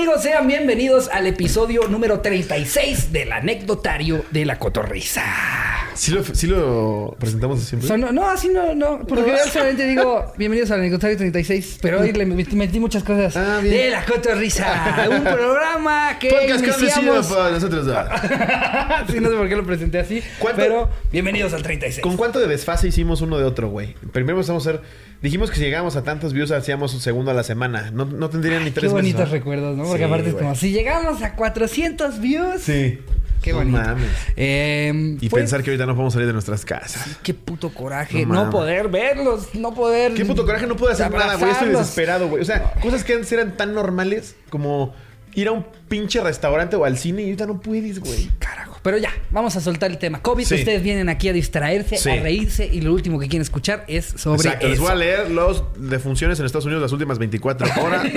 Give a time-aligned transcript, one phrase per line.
[0.00, 0.22] amigos?
[0.22, 5.59] Sean bienvenidos al episodio número 36 del anecdotario de la cotorriza.
[5.94, 7.96] ¿Sí lo, sí lo presentamos siempre?
[7.98, 9.00] No, no, así no, no.
[9.06, 13.36] Porque yo solamente digo bienvenidos al anecdotario 36, pero hoy le metí, metí muchas cosas
[13.36, 13.74] Ah, bien.
[13.74, 15.06] de la cotorriza.
[15.10, 17.26] Un programa que Podcast que iniciamos...
[17.26, 17.86] para nosotros.
[19.10, 22.02] sí, no sé por qué lo presenté así, ¿Cuánto- pero bienvenidos al 36.
[22.02, 23.94] ¿Con cuánto de desfase hicimos uno de otro, güey?
[24.12, 24.82] Primero empezamos a hacer...
[25.22, 27.90] Dijimos que si llegábamos a tantos views hacíamos un segundo a la semana.
[27.92, 29.32] No, no tendrían ni Qué tres meses, bonitos ¿no?
[29.34, 29.82] recuerdos, ¿no?
[29.84, 32.62] Porque Sí, aparte es como, si llegamos a 400 views.
[32.62, 33.00] Sí.
[33.42, 33.78] Qué No bonito.
[33.78, 34.08] mames.
[34.36, 37.18] Eh, Y fue- pensar que ahorita no podemos salir de nuestras casas.
[37.22, 40.14] Qué puto coraje, No no, poder verlos, no poder.
[40.14, 41.50] Qué puto coraje, no puedo hacer nada, güey.
[41.50, 42.42] Estoy desesperado, güey.
[42.42, 44.94] O sea, cosas que antes eran tan normales como
[45.34, 48.30] ir a un pinche restaurante o al cine y ahorita no puedes, güey.
[48.38, 48.78] Carajo.
[48.82, 50.22] Pero ya, vamos a soltar el tema.
[50.22, 50.54] COVID, Sí.
[50.54, 52.08] ustedes vienen aquí a distraerse, Sí.
[52.10, 54.66] a reírse y lo último que quieren escuchar es sobre Exacto.
[54.68, 54.82] Les eso.
[54.84, 58.06] voy a leer los defunciones en Estados Unidos las últimas 24 horas.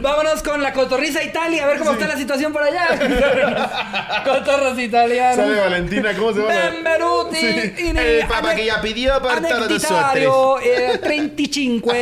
[0.00, 4.22] Vámonos con la cotorriza Italia, a ver cómo está la situación por allá.
[4.24, 5.36] Cotorros italianos.
[5.36, 6.54] Sale Valentina, ¿cómo se llama?
[6.54, 7.72] Benvenuti Sí.
[7.88, 11.92] in El papa que ya pidió para todos Anecditario eh, 35.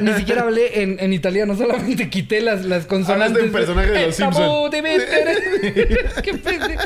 [0.00, 3.42] Ni siquiera hablé en, en italiano, solamente quité las, las consonantes.
[3.42, 4.42] Hablaste un personaje de los Eh, Simpson.
[4.42, 6.22] tabú de meter.
[6.22, 6.78] Qué pende-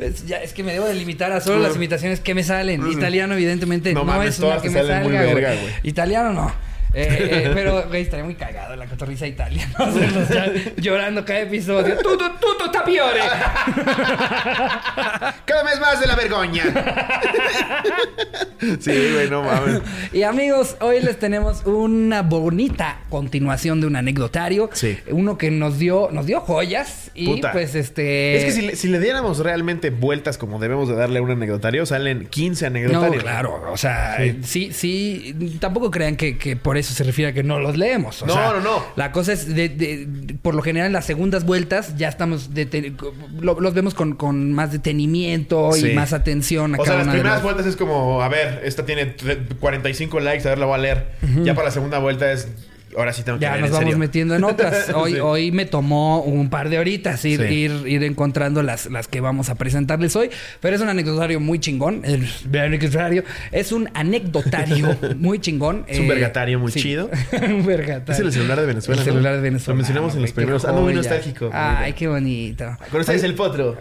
[0.00, 2.90] es, ya, es que me debo de limitar a solo las imitaciones que me salen.
[2.90, 5.34] Italiano, evidentemente, No no, mames, es una que me muy salga, güey.
[5.34, 5.74] verga, güey.
[5.82, 6.65] Italiano no.
[6.98, 9.70] Eh, eh, pero, güey, estaría muy cagado la cotorriza italiana.
[9.78, 10.46] Hacerlos ya
[10.78, 11.96] llorando cada episodio.
[11.98, 13.20] Tutto, tutto tapiore.
[15.44, 16.64] Cada vez más de la vergoña.
[18.80, 19.80] sí, güey, no mames.
[20.12, 24.70] Y amigos, hoy les tenemos una bonita continuación de un anecdotario.
[24.72, 24.98] Sí.
[25.10, 27.10] Uno que nos dio, nos dio joyas.
[27.14, 27.52] Y Puta.
[27.52, 28.36] pues este.
[28.38, 31.30] Es que si le, si le diéramos realmente vueltas como debemos de darle a un
[31.30, 33.22] anecdotario, salen 15 No, anecdotarios.
[33.22, 34.40] claro, o sea, Sí.
[34.42, 38.22] sí, sí, tampoco crean que, que por eso se refiere a que no los leemos.
[38.22, 38.82] o No, sea, no, no.
[38.96, 42.50] La cosa es, de, de- por lo general, en las segundas vueltas ya estamos,
[43.40, 45.90] lo- los vemos con, con más detenimiento Sí.
[45.90, 48.22] y más atención a O sea, cada las una de primeras las- vueltas es como,
[48.22, 51.12] a ver, esta tiene tre- 45 likes, a ver, la voy a leer.
[51.42, 52.48] Ya para la segunda vuelta es,
[52.96, 53.98] ahora sí tengo que Ya leer nos en vamos serio.
[53.98, 54.88] metiendo en otras.
[54.94, 55.20] Hoy, Sí.
[55.20, 57.54] hoy me tomó un par de horitas ir, Sí.
[57.54, 60.30] ir, ir encontrando las, las que vamos a presentarles hoy.
[60.60, 62.02] Pero es un anecdotario muy chingón.
[62.04, 62.26] El
[62.58, 65.84] anecdotario es un anecdotario muy chingón.
[65.88, 67.10] Es un vergatario muy chido.
[67.48, 68.12] un vergatario.
[68.14, 69.12] Es el celular de Venezuela, El ¿no?
[69.12, 69.72] celular de Venezuela.
[69.74, 70.66] Lo mencionamos en los primeros.
[70.72, 71.50] Muy nostálgico.
[71.52, 72.76] Ay, qué bonito.
[72.90, 73.76] ¿Conoces el potro?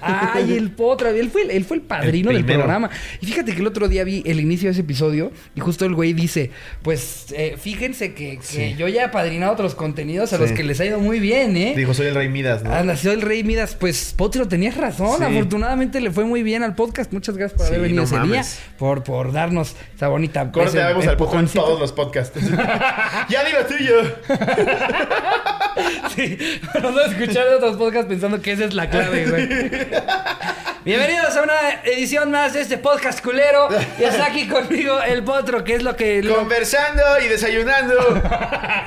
[0.00, 1.08] Ay, el potro.
[1.08, 2.90] Él fue, él fue el padrino El del programa.
[3.20, 5.94] Y fíjate que el otro día vi el inicio de ese episodio y justo el
[5.94, 6.50] güey dice,
[6.82, 8.74] pues eh, fíjense que Sí.
[8.78, 10.42] yo ya he padrinado otros contenidos a Sí.
[10.42, 11.74] los que les ha ido muy bien, ¿eh?
[11.76, 12.72] Dijo, soy el rey Midas, ¿no?
[12.72, 15.18] Ah, nació el Rey Midas, pues Potro tenías razón.
[15.18, 15.24] Sí.
[15.24, 17.12] Afortunadamente le fue muy bien al podcast.
[17.12, 18.30] Muchas gracias por haber venido no ese mames.
[18.56, 20.50] día, por, por darnos esa bonita.
[20.50, 22.38] Corte, vemos al potro en todos los podcasts.
[23.28, 24.02] ya digo tuyo.
[26.14, 26.36] Sí,
[26.82, 29.48] nos a escuchar de otros podcasts pensando que esa es la clave, güey.
[30.84, 31.54] Bienvenidos a una
[31.84, 33.68] edición más de este podcast culero.
[34.00, 36.22] Y está aquí conmigo el Potro, que es lo que.
[36.22, 37.94] lo- Conversando y desayunando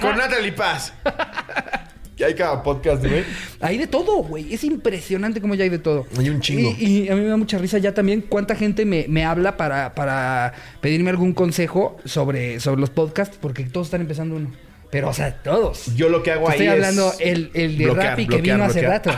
[0.01, 0.94] con Natalie Paz.
[2.17, 3.23] Ya hay cada podcast, güey.
[3.62, 4.53] Hay de todo, güey.
[4.53, 6.06] Es impresionante cómo ya hay de todo.
[6.19, 6.75] Hay un chingo.
[6.78, 9.57] Y, y a mí me da mucha risa ya también cuánta gente me, me habla
[9.57, 14.51] para, para pedirme algún consejo sobre, sobre los podcasts, porque todos están empezando uno.
[14.91, 15.96] Pero, o sea, todos.
[15.96, 18.35] Yo lo que hago Te ahí Estoy es hablando el, el de bloquear, Rappi que
[18.35, 19.12] bloquear, vino hace rato.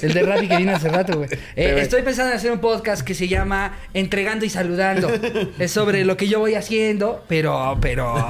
[0.00, 1.28] El de Rappi que vino hace rato, güey.
[1.56, 5.10] Eh, estoy pensando en hacer un podcast que se llama Entregando y Saludando.
[5.58, 8.26] Es sobre lo que yo voy haciendo, pero, pero,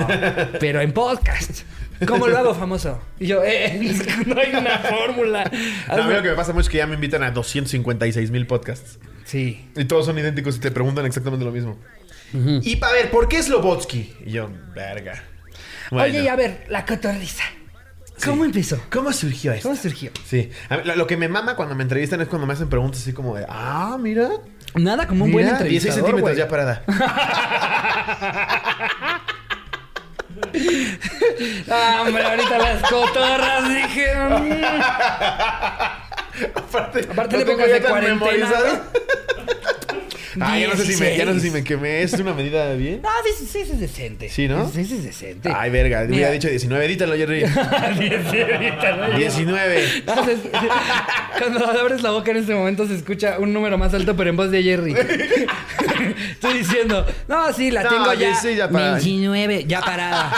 [0.58, 1.62] pero en podcast.
[2.06, 3.00] ¿Cómo lo hago famoso?
[3.18, 3.78] Y yo, eh,
[4.26, 5.50] no hay una fórmula.
[5.88, 8.30] No, a mí lo que me pasa mucho es que ya me invitan a 256
[8.30, 8.98] mil podcasts.
[9.24, 9.68] Sí.
[9.76, 11.78] Y todos son idénticos y te preguntan exactamente lo mismo.
[12.32, 14.14] Y para ver, ¿por qué Slobotsky?
[14.26, 15.24] Y yo, verga.
[15.90, 16.08] Bueno.
[16.08, 17.44] Oye, y a ver, la cotorriza.
[18.24, 18.80] ¿Cómo empezó?
[18.90, 19.68] ¿Cómo surgió esto?
[19.68, 20.10] ¿Cómo surgió?
[20.26, 20.50] Sí.
[20.68, 23.00] A mí, lo, lo que me mama cuando me entrevistan es cuando me hacen preguntas
[23.00, 24.28] así como de, ah, mira.
[24.74, 26.82] Nada como un buen mira, 16 entrevistador, centímetros ya parada.
[31.70, 34.14] Ah, hombre, ahorita las cotorras dije.
[34.14, 34.64] mm.
[36.54, 38.48] Aparte, Aparte lo le pongas de cuarentena.
[40.40, 41.42] Ah, ya no sé si me, ya no sé 16.
[41.42, 42.02] si me quemé.
[42.02, 43.00] ¿Es una medida bien?
[43.02, 44.28] No, 16 es decente.
[44.28, 44.56] Sí, ¿no?
[44.64, 45.50] 16 es decente.
[45.54, 46.00] Ay, verga.
[46.02, 46.12] Mira.
[46.14, 46.84] hubiera dicho 19.
[46.84, 47.44] Edítalo, Jerry.
[49.16, 50.02] 19.
[50.06, 50.36] No, se-
[51.38, 54.36] Cuando abres la boca en este momento se escucha un número más alto, pero en
[54.36, 54.94] voz de Jerry.
[56.32, 58.26] Estoy diciendo, no, sí, la No, tengo ya.
[58.28, 58.94] 16 ya parada.
[58.94, 60.32] 29, ya parada.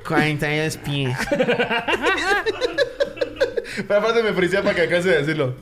[0.06, 1.16] 42 pies.
[3.86, 5.54] Pero aparte me parecía para que acabase de decirlo.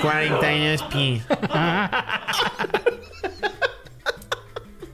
[0.00, 1.22] 42 pies.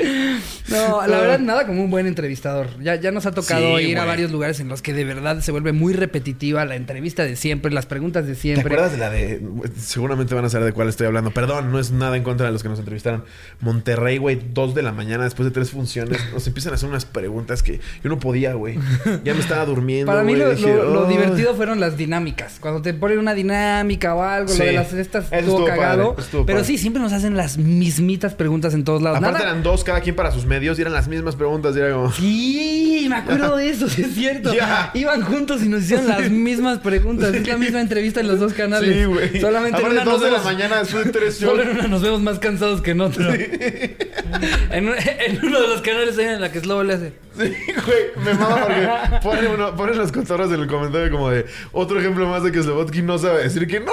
[0.70, 2.68] No, la verdad, nada como un buen entrevistador.
[2.82, 5.40] Ya, ya nos ha tocado Sí, ir a varios lugares en los que de verdad
[5.40, 8.74] se vuelve muy repetitiva la entrevista de siempre, las preguntas de ¿Te siempre.
[8.74, 9.42] acuerdas de la de...
[9.76, 11.30] Seguramente van a saber de cuál estoy hablando.
[11.32, 13.24] Perdón, no es nada en contra de los que nos entrevistaron.
[13.60, 16.18] Monterrey, güey, dos de la mañana después de tres funciones.
[16.32, 18.78] Nos empiezan a hacer unas preguntas que yo no podía, güey.
[19.24, 22.58] Ya me estaba durmiendo, Para mí güey, lo, dije, lo- divertido fueron las dinámicas.
[22.60, 24.58] Cuando te ponen una dinámica o algo, Sí.
[24.60, 26.10] lo de las estas estuvo estuvo cagado.
[26.10, 26.66] padre, estuvo pero padre.
[26.66, 29.18] sí, siempre nos hacen las mismitas preguntas en todos lados.
[29.18, 31.74] Aparte Nada- eran dos cada quien para sus medios y eran las mismas preguntas.
[31.76, 32.12] Y era como...
[32.12, 34.52] Sí, me acuerdo de eso, sí es cierto.
[34.94, 37.34] Iban juntos y nos hicieron las mismas preguntas.
[37.34, 38.94] Es la misma entrevista en los dos canales.
[38.94, 39.40] Sí, güey.
[39.40, 41.68] Solamente en Aparte una dos nos de la vemos- mañana después de tres Solo shows.
[41.70, 43.24] en una nos vemos más cansados que en otro.
[44.70, 47.12] En, un- en uno de los canales hay en la que Slobo le hace.
[47.36, 47.52] Sí,
[47.86, 48.88] güey, me mama porque
[49.22, 52.62] pone, uno, pone los cotorros en el comentario como de otro ejemplo más de que
[52.62, 53.92] Slobotsky no sabe decir que no.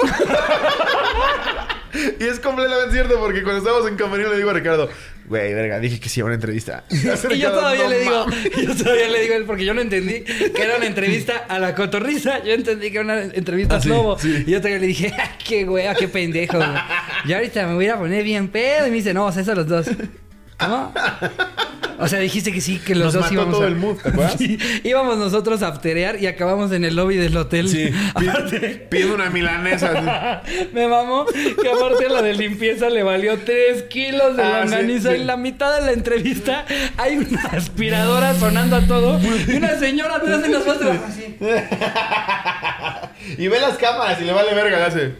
[2.20, 4.88] y es completamente cierto porque cuando estábamos en camerino le digo a Ricardo,
[5.28, 6.84] güey, verga, dije que sí a una entrevista.
[6.90, 8.50] Y yo todavía "No le digo, mames".
[8.66, 11.74] yo todavía le digo él porque yo no entendí que era una entrevista a la
[11.74, 12.42] cotorriza.
[12.44, 14.18] Yo entendí que era una entrevista a Ah, Slobo.
[14.18, 14.44] sí.
[14.46, 16.68] Y yo todavía le dije, "Ah, qué wea, qué pendejo, güey.
[17.26, 18.86] Y ahorita me voy a poner bien pedo.
[18.86, 19.86] Y me dice, no, o sea, eso los dos.
[20.58, 20.92] ¿Cómo?
[22.00, 23.66] O sea, dijiste que sí, que los Nos dos mató íbamos todo a...
[23.68, 24.34] el mood, ¿te acuerdas?
[24.38, 27.68] Sí, íbamos nosotros a afterear y acabamos en el lobby del hotel.
[27.68, 30.42] Sí, Aparte- pide una milanesa.
[30.72, 34.70] Me mamó que aparte a la de limpieza le valió 3 kilos de Ah, sí,
[34.70, 35.10] longaniza.
[35.10, 35.14] sí.
[35.16, 36.64] En la mitad de la entrevista
[36.96, 41.36] hay una aspiradora sonando a todo y una señora atrás de nosotros así.
[43.38, 45.12] y ve las cámaras y le vale verga, le hace.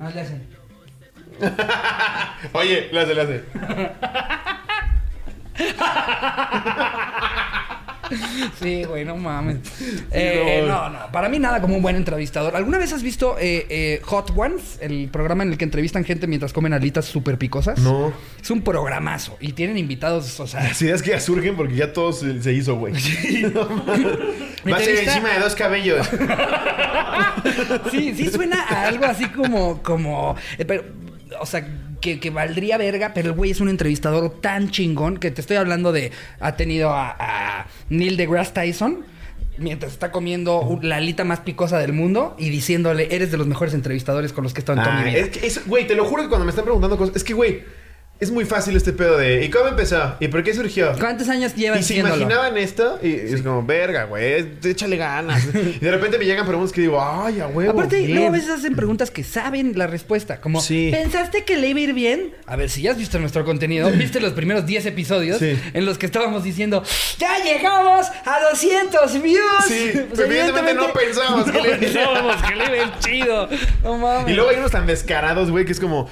[0.00, 0.53] Ah, le hacen.
[2.52, 3.44] Oye, le hace, le hace.
[8.60, 9.58] Sí, güey, no mames.
[10.10, 10.90] Eh, no.
[10.90, 12.54] no, no, para mí nada como un buen entrevistador.
[12.54, 14.78] ¿Alguna vez has visto eh, eh, Hot Ones?
[14.80, 17.78] El programa en el que entrevistan gente mientras comen alitas súper picosas.
[17.78, 18.12] No.
[18.40, 20.62] Es un programazo y tienen invitados, o sea...
[20.64, 22.94] Las ideas que ya surgen porque ya todo se, se hizo, güey.
[24.70, 26.08] Va a ser encima de dos cabellos.
[27.90, 30.84] Sí, sí suena a algo así como, como, eh, pero,
[31.40, 31.66] o sea,
[32.00, 35.56] que, que valdría verga, pero el güey es un entrevistador tan chingón que te estoy
[35.56, 39.04] hablando de, ha tenido a, a Neil deGrasse Tyson
[39.56, 43.72] mientras está comiendo la alita más picosa del mundo y diciéndole, eres de los mejores
[43.72, 45.20] entrevistadores con los que he estado en toda Ah, mi vida.
[45.20, 47.62] es que güey, te lo juro que cuando me están preguntando cosas, es que, güey,
[48.20, 50.14] es muy fácil este pedo de ¿y cómo empezó?
[50.20, 50.92] ¿Y por qué surgió?
[50.98, 52.16] ¿Cuántos años llevas Y se haciéndolo?
[52.22, 55.44] imaginaban esto y es como, verga, güey, échale ganas.
[55.54, 57.72] y de repente me llegan preguntas que digo, ay, a huevo.
[57.72, 58.12] Aparte, bien".
[58.12, 60.40] luego a veces hacen preguntas que saben la respuesta.
[60.40, 60.88] Como, Sí.
[60.92, 62.32] ¿pensaste que le iba a ir bien?
[62.46, 65.58] A ver, si ya has visto nuestro contenido, viste los primeros 10 episodios Sí.
[65.74, 66.82] en los que estábamos diciendo,
[67.18, 69.42] ¡Ya llegamos a 200 views!
[69.68, 71.92] Sí, Pues, evidentemente no pensábamos que le iba a ir bien.
[71.94, 73.48] pensábamos que le iba a ir chido.
[73.82, 74.30] No mames.
[74.30, 76.08] Y luego hay unos tan descarados, güey, que es como.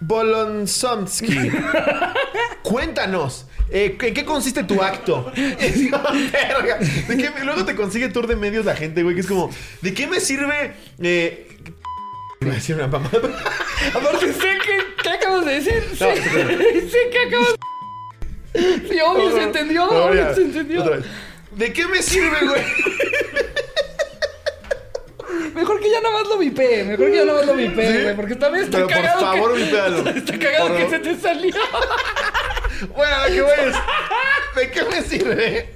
[0.00, 1.50] Bolonsomsky.
[2.62, 3.46] Cuéntanos.
[3.70, 5.30] eh, ¿En qué consiste tu acto?
[5.36, 6.78] Verga.
[6.78, 9.50] ¿De qué me- luego te consigue tour de medios la gente, güey, que es como,
[9.82, 10.74] ¿de qué me sirve?
[11.00, 11.48] Eh,
[12.40, 13.18] iba a decir una mamada.
[13.94, 15.02] Aparte, sé que...
[15.02, 15.84] ¿Qué acabas de decir?
[15.90, 17.54] No, sé, sé que acabas...
[18.54, 20.34] Sí, obvio, se entendió, No, obvio, ya.
[20.34, 20.82] se entendió.
[20.82, 21.04] Otra vez.
[21.52, 22.62] ¿De qué me sirve, güey?
[25.54, 27.68] Mejor que ya nada más lo vipee, mejor que ya nada más lo Sí.
[27.68, 29.64] güey, porque también está Pero por cagado favor, que...
[29.64, 30.08] vipéalo.
[30.16, 31.54] Está cagado Por que se te salió.
[32.94, 33.52] Bueno, lo que voy.
[34.56, 35.68] ¿De qué me sirve?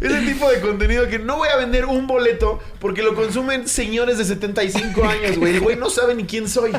[0.00, 4.18] Ese tipo de contenido que no voy a vender un boleto porque lo consumen señores
[4.18, 5.54] de 75 años, güey.
[5.54, 6.70] El güey no sabe ni quién soy.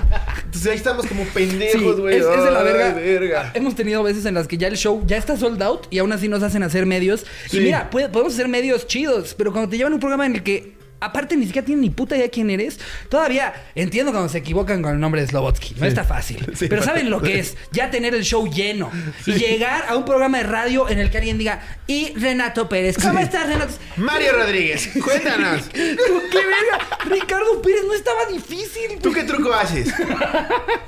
[0.45, 2.17] Entonces ahí estamos como Sí, pendejos, güey.
[2.17, 2.93] es, es de la Ay, verga.
[2.93, 3.51] verga.
[3.55, 6.11] Hemos tenido veces en las que ya el show ya está sold out y aún
[6.11, 7.25] así nos hacen hacer medios.
[7.49, 7.57] Sí.
[7.57, 10.43] Y mira, puede- podemos hacer medios chidos, pero cuando te llevan un programa en el
[10.43, 10.73] que
[11.05, 12.79] aparte ni siquiera tienen ni puta idea quién eres,
[13.09, 15.75] todavía entiendo cuando se equivocan con el nombre de Slobotsky.
[15.79, 16.45] No está fácil.
[16.55, 18.91] Sí, pero saben lo que es ya tener el show lleno
[19.25, 22.97] y llegar a un programa de radio en el que alguien diga, y Renato Pérez,
[23.01, 23.73] ¿cómo estás, Renato?
[23.97, 25.63] Mario Rodríguez, cuéntanos.
[25.73, 25.95] ¡Qué
[26.37, 26.87] verga!
[27.05, 28.99] Ricardo Pérez no estaba difícil.
[29.01, 29.91] ¿Tú qué truco haces?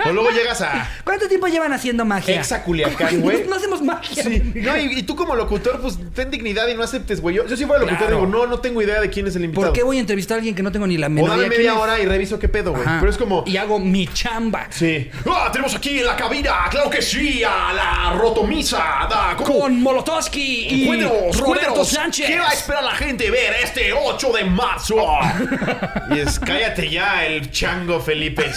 [0.06, 2.40] O luego llegas a ¿Cuánto tiempo llevan haciendo magia?
[2.40, 3.44] Exa Culiacán, güey.
[3.44, 4.24] No, no hacemos magia.
[4.24, 7.36] Sí, no, y, y tú como locutor, pues ten dignidad y no aceptes, güey.
[7.36, 8.18] Yo, yo sí fuera locutor Claro.
[8.22, 9.68] digo, no, no tengo idea de quién es el invitado.
[9.68, 11.42] ¿Por qué voy a entrevistar a alguien que no tengo ni la O menor dame
[11.42, 11.78] idea quién media es?
[11.80, 12.84] hora y reviso qué pedo, güey.
[12.84, 12.98] Ajá.
[13.00, 13.44] Pero es como.
[13.46, 14.68] Y hago mi chamba.
[14.70, 15.10] Sí.
[15.30, 18.78] Ah, tenemos aquí en la cabina, claro que sí, a la rotomisa.
[19.10, 19.60] Da, ¿cómo?
[19.60, 22.28] Con Molotowski y Cuéntanos, Roberto cuéntanos, Sánchez.
[22.28, 24.96] ¿Qué va a esperar la gente ver este 8 de marzo?
[26.16, 28.52] y es, cállate ya, el chango Felipe.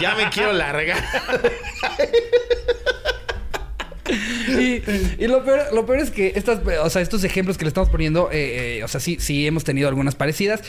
[0.00, 1.02] Ya me quiero largar.
[4.48, 7.88] Y, lo peor, lo peor es que estas, o sea, estos ejemplos que le estamos
[7.90, 10.62] poniendo, eh, eh, o sea, sí, sí hemos tenido algunas parecidas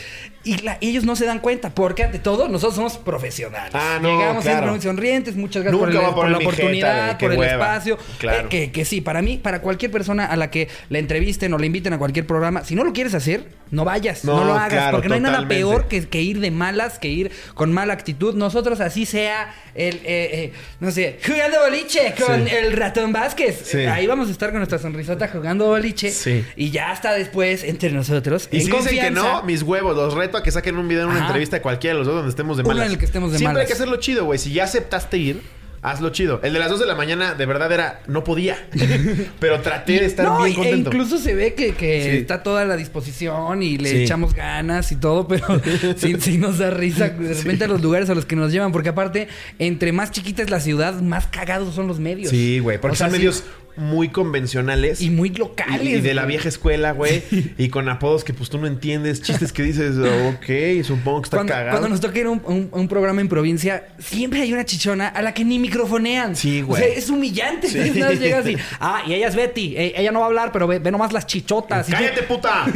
[0.44, 3.70] y la- ellos no se dan cuenta porque ante todo nosotros somos profesionales.
[3.74, 4.58] Ah, no, Llegamos claro.
[4.58, 7.52] siempre muy sonrientes, muchas gracias por, el- la oportunidad, por el hueva.
[7.52, 7.98] espacio.
[8.18, 8.46] Claro.
[8.46, 11.58] Eh, que, que sí, para mí, para cualquier persona a la que la entrevisten o
[11.58, 14.54] le inviten a cualquier programa, si no lo quieres hacer, no vayas, no, No, lo
[14.54, 17.72] hagas, claro, porque no hay nada peor que, que ir de malas, que ir con
[17.72, 18.34] mala actitud.
[18.34, 22.54] Nosotros así sea el, eh, eh, no sé, jugando boliche con Sí.
[22.54, 23.60] el ratón Vázquez.
[23.70, 23.78] Sí.
[23.78, 26.10] Eh, Ahí vamos a estar con nuestra sonrisota jugando boliche.
[26.10, 26.44] Sí.
[26.56, 30.14] Y ya hasta después, entre nosotros, Y en si dicen que no, mis huevos, los
[30.14, 31.26] reto a que saquen un video en una Ajá.
[31.28, 32.86] entrevista de cualquiera de los dos donde estemos de Uno malas.
[32.86, 33.60] en el que estemos de Siempre malas.
[33.62, 34.38] hay que hacerlo chido, güey.
[34.38, 35.40] Si ya aceptaste ir,
[35.82, 36.40] hazlo chido.
[36.42, 38.56] El de las 2 de la mañana, de verdad era, no podía.
[39.40, 40.90] Pero traté de estar no, bien e contento.
[40.90, 42.08] incluso se ve que, que Sí.
[42.18, 43.96] está toda la disposición y le Sí.
[44.02, 45.46] echamos ganas y todo, pero
[45.96, 48.72] sí, sí nos da risa de repente a los lugares a los que nos llevan,
[48.72, 52.30] porque aparte, entre más chiquita es la ciudad, más cagados son los medios.
[52.30, 52.78] Sí, güey.
[52.80, 53.44] Porque O sea, son medios
[53.80, 55.00] muy convencionales.
[55.00, 55.82] Y muy locales.
[55.86, 57.22] y de la vieja escuela, güey.
[57.58, 59.22] Y con apodos que pues tú no entiendes.
[59.22, 61.70] Chistes que dices, ok, supongo que está Cuando, cagado.
[61.70, 65.08] cuando nos toca ir a un, un- un programa en provincia, siempre hay una chichona
[65.08, 66.36] a la que ni microfonean.
[66.36, 66.82] Sí, güey.
[66.82, 67.68] O sea, es humillante.
[67.68, 67.78] Sí.
[68.80, 69.74] Ah, y ella es Betty.
[69.76, 71.88] Eh, ella no va a hablar, pero ve, ve nomás las chichotas.
[71.88, 72.66] Y tú- ¡Cállate, puta!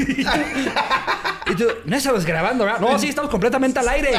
[1.47, 2.81] Y tú, no estabas grabando, ¿verdad?
[2.81, 4.13] No, sí, estamos completamente al aire.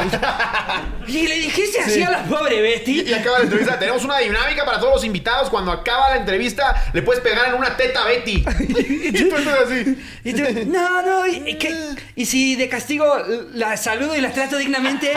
[1.08, 2.02] Y le dijiste así Sí.
[2.04, 3.02] a la pobre Betty.
[3.02, 3.80] Y acaba la entrevista.
[3.80, 5.50] Tenemos una dinámica para todos los invitados.
[5.50, 8.44] Cuando acaba la entrevista, le puedes pegar en una teta a Betty.
[8.70, 9.98] y tú estás así.
[10.24, 11.76] Y tú, no, no, y, que-
[12.16, 13.18] y si de castigo
[13.54, 15.14] la saludo y la trato dignamente.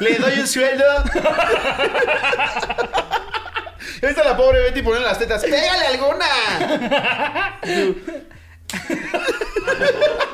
[0.00, 0.84] Le doy un sueldo.
[4.02, 5.42] Ahí está la pobre Betty poniendo las tetas.
[5.42, 6.26] ¡Pégale alguna!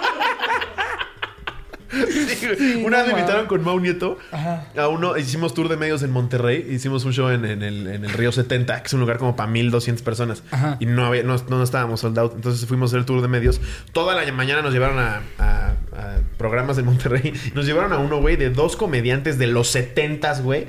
[2.58, 2.82] Sí.
[2.84, 4.66] Una vez me invitaron con Mau Nieto Ajá.
[4.76, 8.04] a uno, hicimos tour de medios en Monterrey, hicimos un show en, en el, en
[8.04, 10.42] el Río 70, que es un lugar como para 1200 personas.
[10.50, 10.76] Ajá.
[10.80, 13.28] Y no, había, no, no estábamos sold out, entonces fuimos a hacer el tour de
[13.28, 13.60] medios.
[13.92, 17.32] Toda la mañana nos llevaron a, a- a programas en Monterrey.
[17.54, 20.66] Nos llevaron a uno, güey, de dos comediantes de los 70s, güey.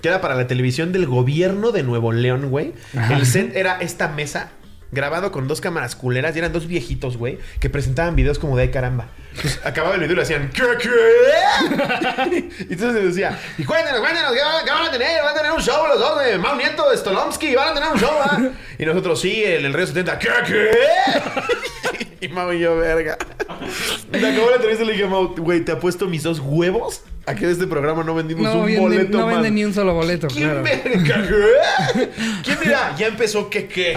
[0.00, 2.72] Que era para la televisión del gobierno de Nuevo León, güey.
[2.96, 3.16] Ajá.
[3.16, 4.50] El set era esta mesa
[4.90, 8.64] grabado con dos cámaras culeras y eran dos viejitos, güey, que presentaban videos como de
[8.64, 9.06] "Ay, caramba.
[9.34, 12.48] Entonces, acababa el video y le hacían ¿Qué, qué?
[12.68, 15.22] y entonces se decía, y cuéntenos, cuéntenos, ¿qué van, qué van a tener?
[15.22, 17.90] Van a tener un show los dos de Mau Nieto, de Stolomsky, van a tener
[17.90, 18.38] un show, ¿ah?".
[18.78, 20.70] Y nosotros, sí, el, el Río 70, ¿qué, qué?
[22.26, 23.16] y Mau y yo, verga.
[24.12, 27.02] Y se acabó la entrevista y le dije, Mau, güey, te apuesto mis dos huevos
[27.24, 29.34] a que de este programa no vendimos No, un venden, boleto no más.
[29.36, 30.62] venden ni un solo boleto, ¿Quién claro.
[30.62, 31.22] verga,
[31.94, 32.10] qué?
[32.44, 32.94] ¿Quién dirá?
[32.98, 33.94] Ya empezó que qué.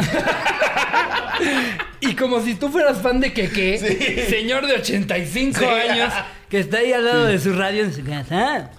[2.01, 4.29] Y como si tú fueras fan de Keke, Sí.
[4.29, 5.65] señor de 85 Sí.
[5.65, 6.13] años,
[6.49, 8.69] que está ahí al lado de su radio en su casa.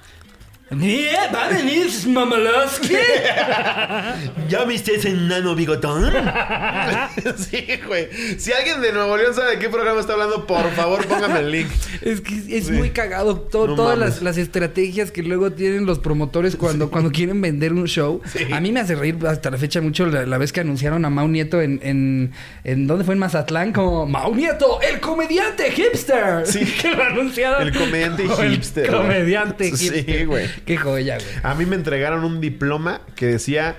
[0.69, 2.93] Mira, va a venir Mamaloski.
[4.49, 6.13] ¿Ya viste ese nano bigotón?
[7.37, 8.09] sí, güey.
[8.37, 11.51] Si alguien de Nuevo León sabe de qué programa está hablando, por favor, póngame el
[11.53, 11.69] link.
[12.03, 12.73] Es que es Sí.
[12.73, 17.13] muy cagado to- No todas las, las estrategias que luego tienen los promotores cuando, cuando
[17.13, 18.21] quieren vender un show.
[18.33, 18.53] Sí.
[18.53, 21.11] A mí me hace reír hasta la fecha mucho la, la vez que anunciaron a
[21.11, 22.33] Mau Nieto en, en,
[22.65, 23.15] en ¿dónde fue?
[23.15, 26.45] En Mazatlán, como Mau Nieto, el comediante hipster.
[26.45, 26.65] Sí.
[26.83, 27.63] que lo anunciaron.
[27.69, 29.01] El comediante el hipster, güey.
[29.01, 30.27] comediante Sí, hipster.
[30.27, 30.56] güey.
[30.65, 31.29] Qué joya, güey.
[31.43, 33.77] A mí me entregaron un diploma que decía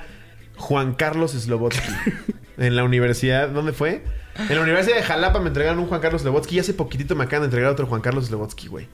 [0.55, 1.89] Juan Carlos Slobotsky.
[2.57, 4.03] en la universidad, ¿dónde fue?
[4.49, 7.23] En la Universidad de Jalapa me entregaron un Juan Carlos Slobotsky y hace poquitito me
[7.23, 8.87] acaban de entregar otro Juan Carlos Slobotsky, güey.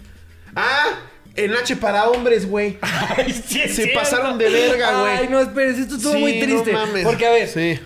[0.55, 0.99] Ah,
[1.35, 2.77] en H para hombres, güey.
[2.81, 3.99] Ay, sí, Se cierto.
[3.99, 5.17] pasaron de verga, güey.
[5.17, 6.71] Ay, no, espérense, esto estuvo Sí, muy triste.
[6.71, 7.03] no mames.
[7.03, 7.79] Porque, a ver, Sí.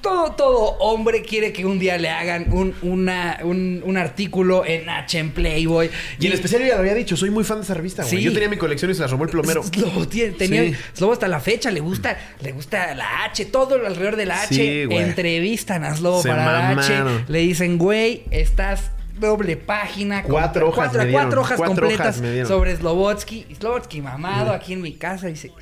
[0.00, 4.88] Todo, todo hombre quiere que un día le hagan un, una, un, un artículo en
[4.88, 5.90] H, en Playboy.
[6.20, 8.16] Y en especial yo ya lo había dicho, soy muy fan de esa revista, güey.
[8.18, 8.22] Sí.
[8.22, 9.62] Yo tenía mi colección y se la robó el plomero.
[9.72, 10.74] Slobo tenía, Sí.
[10.94, 14.54] Slobo hasta la fecha le gusta, le gusta la H, todo alrededor de la H.
[14.54, 14.86] Sí.
[14.90, 17.24] Entrevistan a Slobo Se para la H.
[17.28, 20.22] Le dicen, güey, estás doble página.
[20.22, 23.46] con- Cuatro hojas cuatro, me dieron, cuatro hojas cuatro completas hojas sobre Slobotsky.
[23.58, 25.52] Slobotsky mamado aquí en mi casa dice.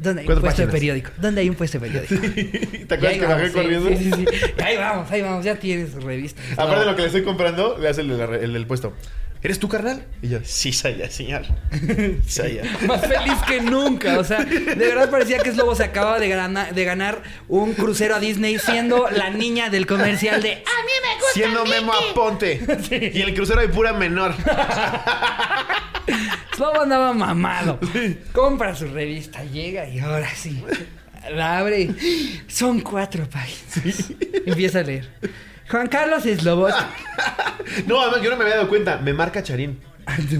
[0.00, 0.72] ¿Dónde hay un puesto de páginas.
[0.72, 1.10] periódico?
[1.18, 2.14] ¿Dónde hay un puesto de periódico?
[2.30, 3.88] ¿Te Y acuerdas ahí que vamos, bajé sí, corriendo?
[3.90, 4.26] Sí, sí, sí.
[4.64, 6.40] Ahí vamos, ahí vamos, ya tienes revista.
[6.54, 8.94] Aparte de lo que le estoy comprando, le hace el, de re- el del puesto.
[9.42, 10.04] ¿Eres tú, carnal?
[10.20, 11.42] Y yo, sí, soy ya, señor.
[12.28, 12.86] Soy ya.
[12.86, 14.18] Más feliz que nunca.
[14.18, 18.16] O sea, de verdad parecía que Slobo se acaba de, gana- de ganar un crucero
[18.16, 21.92] a Disney siendo la niña del comercial de "Ah, A mí me gusta Siendo Memo
[21.94, 22.60] Aponte.
[23.14, 24.34] Y el crucero de pura menor.
[26.54, 27.78] Slobo andaba mamado.
[28.32, 30.62] Compra su revista, llega y ahora sí.
[31.32, 31.88] La abre.
[32.48, 34.10] Son cuatro páginas.
[34.44, 35.08] Empieza a leer.
[35.70, 36.74] Juan Carlos Slobot.
[37.86, 38.96] No, además yo no me había dado cuenta.
[38.96, 39.80] Me marca Charín.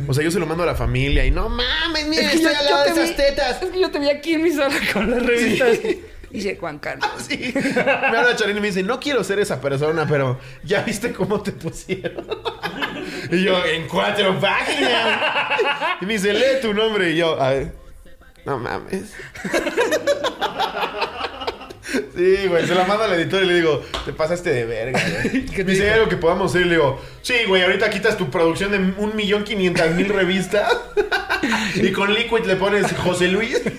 [0.09, 2.37] O sea, yo se lo mando a la familia y no mames, mira, Es que
[2.39, 3.63] estoy yo- al lado de esas vi- tetas.
[3.63, 5.79] Es que yo te vi aquí en mi sala con las revistas.
[6.31, 7.09] Dice Juan Carlos.
[7.29, 7.53] Sí.
[7.55, 7.81] Me
[8.17, 11.53] habla Charín y me dice, no quiero ser esa persona, pero ya viste cómo te
[11.53, 12.27] pusieron.
[13.31, 15.21] Y yo, en cuatro páginas.
[16.01, 17.11] Y me dice, lee tu nombre.
[17.13, 17.73] Y yo, a ver,
[18.45, 19.13] no mames.
[22.17, 25.47] Sí, güey, se la manda al editor y le digo, te pasaste de verga, güey.
[25.47, 26.63] ¿Qué te Me dice, algo que podamos hacer?
[26.63, 30.71] Y le digo, sí, güey, ahorita quitas tu producción de un millón quinientas mil revistas.
[31.75, 33.61] y con Liquid le pones José Luis.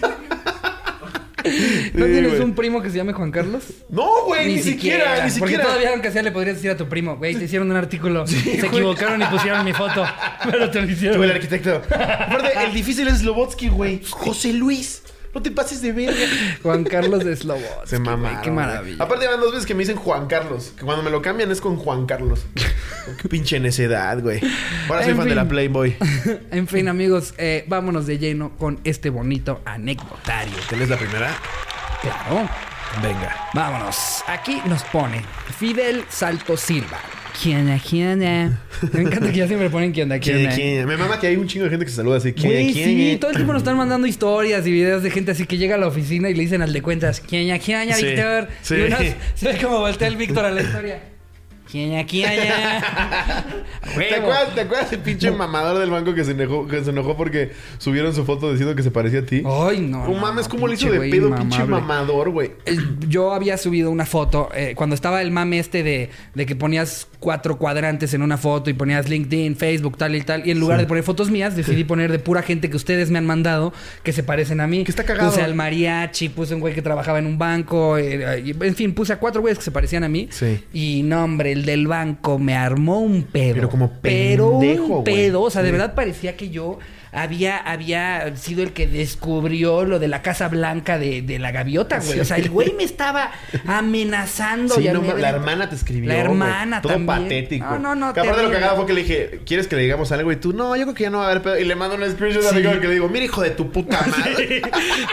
[1.93, 2.41] ¿No Sí, tienes güey.
[2.43, 3.63] un primo que se llame Juan Carlos?
[3.89, 5.63] No, güey, ni, siquiera, ni Porque siquiera.
[5.63, 8.35] todavía aunque sea le podrías decir a tu primo, güey, te hicieron un artículo, se
[8.41, 8.59] güey.
[8.67, 10.05] equivocaron y pusieron mi foto,
[10.49, 11.17] pero te lo hicieron.
[11.17, 11.81] Tú, el arquitecto.
[11.89, 14.01] Aparte, el difícil es Slobotsky, güey.
[14.07, 15.01] José Luis.
[15.33, 16.25] No te pases de verga.
[16.61, 17.87] Juan Carlos de Slobotsky.
[17.87, 18.41] Se mamaron.
[18.41, 19.03] Qué maravilla.
[19.03, 20.73] Aparte, van dos veces que me dicen Juan Carlos.
[20.77, 22.45] Que cuando me lo cambian es con Juan Carlos.
[23.21, 24.41] Qué pinche necedad, güey.
[24.89, 25.95] Ahora soy En fan de la Playboy.
[26.51, 30.55] En fin, amigos, eh, vámonos de lleno con este bonito anecdotario.
[30.67, 31.33] ¿Tienes la primera?
[32.01, 32.49] Claro.
[33.01, 33.35] Venga.
[33.53, 34.23] Vámonos.
[34.27, 35.23] Aquí nos pone
[35.57, 36.99] Fidel Salto Silva.
[37.41, 38.59] ¿Quién onda, quién onda?
[38.93, 40.55] Me encanta que ya siempre ponen quién onda, quién ¿Quién, onda.
[40.55, 40.85] quién?
[40.87, 42.33] Me mama que hay un chingo de gente que se saluda así.
[42.33, 42.85] ¿Quién, quién?
[42.85, 45.75] sí, todo el tiempo nos están mandando historias y videos de gente así que llega
[45.75, 48.47] a la oficina y le dicen al de cuentas, ¿quién ya, quién Víctor?
[48.61, 48.75] sí.
[48.75, 48.99] Y unos,
[49.35, 51.11] se ve como voltea el Víctor a la historia.
[51.71, 53.45] ¿Quién quién ya?
[53.97, 57.15] ¿Te acuerdas, ¿Te acuerdas del pinche mamador del banco que se, enojó, que se enojó
[57.15, 59.41] porque subieron su foto diciendo que se parecía a ti?
[59.45, 60.05] Ay, no.
[60.05, 62.51] No, mames, ¿cómo le hizo de pedo, pinche mamador, güey?
[63.07, 67.07] Yo había subido una foto eh, cuando estaba el mame este de, de que ponías
[67.21, 70.45] cuatro cuadrantes en una foto y ponías LinkedIn, Facebook, tal y tal.
[70.45, 73.19] Y en lugar de poner fotos mías, decidí poner de pura gente que ustedes me
[73.19, 73.71] han mandado
[74.03, 74.83] que se parecen a mí.
[74.83, 75.29] Que está cagado.
[75.29, 77.97] Puse al mariachi, puse un güey que trabajaba en un banco.
[77.97, 80.27] eh, y- en fin, puse a cuatro güeyes que se parecían a mí.
[80.31, 80.63] Sí.
[80.73, 83.53] Y no, hombre, el del banco me armó un pedo.
[83.53, 85.03] Pero como Pero pendejo, un güey.
[85.03, 85.41] pedo.
[85.43, 86.79] O sea, de verdad parecía que yo
[87.11, 91.99] había, había sido el que descubrió lo de la Casa Blanca de, de la gaviota,
[91.99, 92.19] güey.
[92.19, 93.31] O sea, el güey me estaba
[93.67, 94.75] amenazando.
[94.75, 96.07] Sí, no, la hermana te escribió.
[96.09, 97.23] La hermana Todo también.
[97.23, 97.65] patético.
[97.65, 98.59] No, no, no, Que aparte lo terrible.
[98.59, 100.31] cagado fue que le dije, ¿quieres que le digamos algo?
[100.31, 101.59] Y tú, no, yo creo que ya no va a haber pedo.
[101.59, 102.55] Y le mando un screenshot a Sí.
[102.55, 104.61] Ricardo que le digo, mira, hijo de tu puta madre.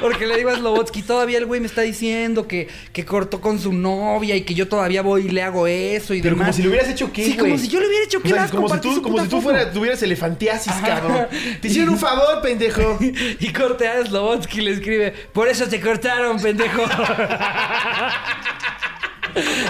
[0.01, 3.59] Porque le digo a Slobotsky, todavía el güey me está diciendo que, que cortó con
[3.59, 6.49] su novia y que yo todavía voy y le hago eso y Pero demás.
[6.49, 7.51] como si le hubieras hecho qué, Sí, güey.
[7.53, 9.25] como si yo le hubiera hecho O qué sea, más como si tú, como si
[9.25, 9.43] tú foto.
[9.43, 11.27] fuera, tuvieras elefantiasis, cabrón.
[11.61, 12.99] Te hicieron un favor, pendejo.
[13.41, 16.83] Y corte a Slobotsky le escribe, por eso te cortaron, pendejo.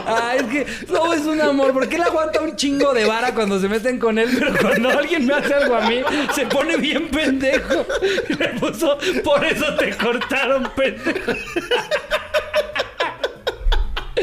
[0.06, 1.72] Ah, es que Slobo es un amor.
[1.72, 4.30] ¿Por qué le aguanta un chingo de vara cuando se meten con él?
[4.38, 6.00] Pero cuando alguien me hace algo a mí,
[6.34, 7.84] se pone bien pendejo.
[8.28, 11.32] Y le puso, por eso te cortaron, pendejo.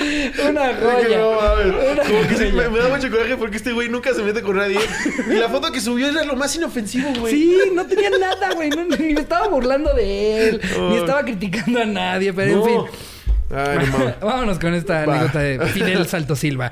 [0.50, 1.18] Una joya.
[1.18, 1.92] No.
[1.92, 4.42] Una Como que sí, me, me da mucho coraje porque este güey nunca se mete
[4.42, 4.80] con nadie.
[5.30, 7.34] Y la foto que subió era lo más inofensivo, güey.
[7.34, 8.70] Sí, no tenía nada, güey.
[8.70, 10.98] No, ni me estaba burlando de él, ni Ay.
[10.98, 12.68] estaba criticando a nadie, pero No.
[12.68, 12.92] en fin.
[13.56, 14.16] Ay, no.
[14.28, 15.14] Vámonos con esta Va.
[15.20, 16.72] anécdota de Fidel Salto Silva.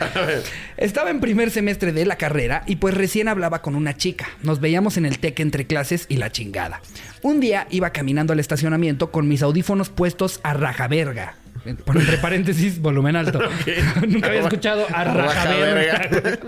[0.76, 4.28] Estaba en primer semestre de la carrera y pues recién hablaba con una chica.
[4.42, 6.82] Nos veíamos en el TEC entre clases y la chingada.
[7.22, 11.36] Un día iba caminando al estacionamiento con mis audífonos puestos a rajaverga.
[11.36, 13.40] Por entre paréntesis, volumen alto.
[14.08, 16.10] Nunca había escuchado a rajaverga.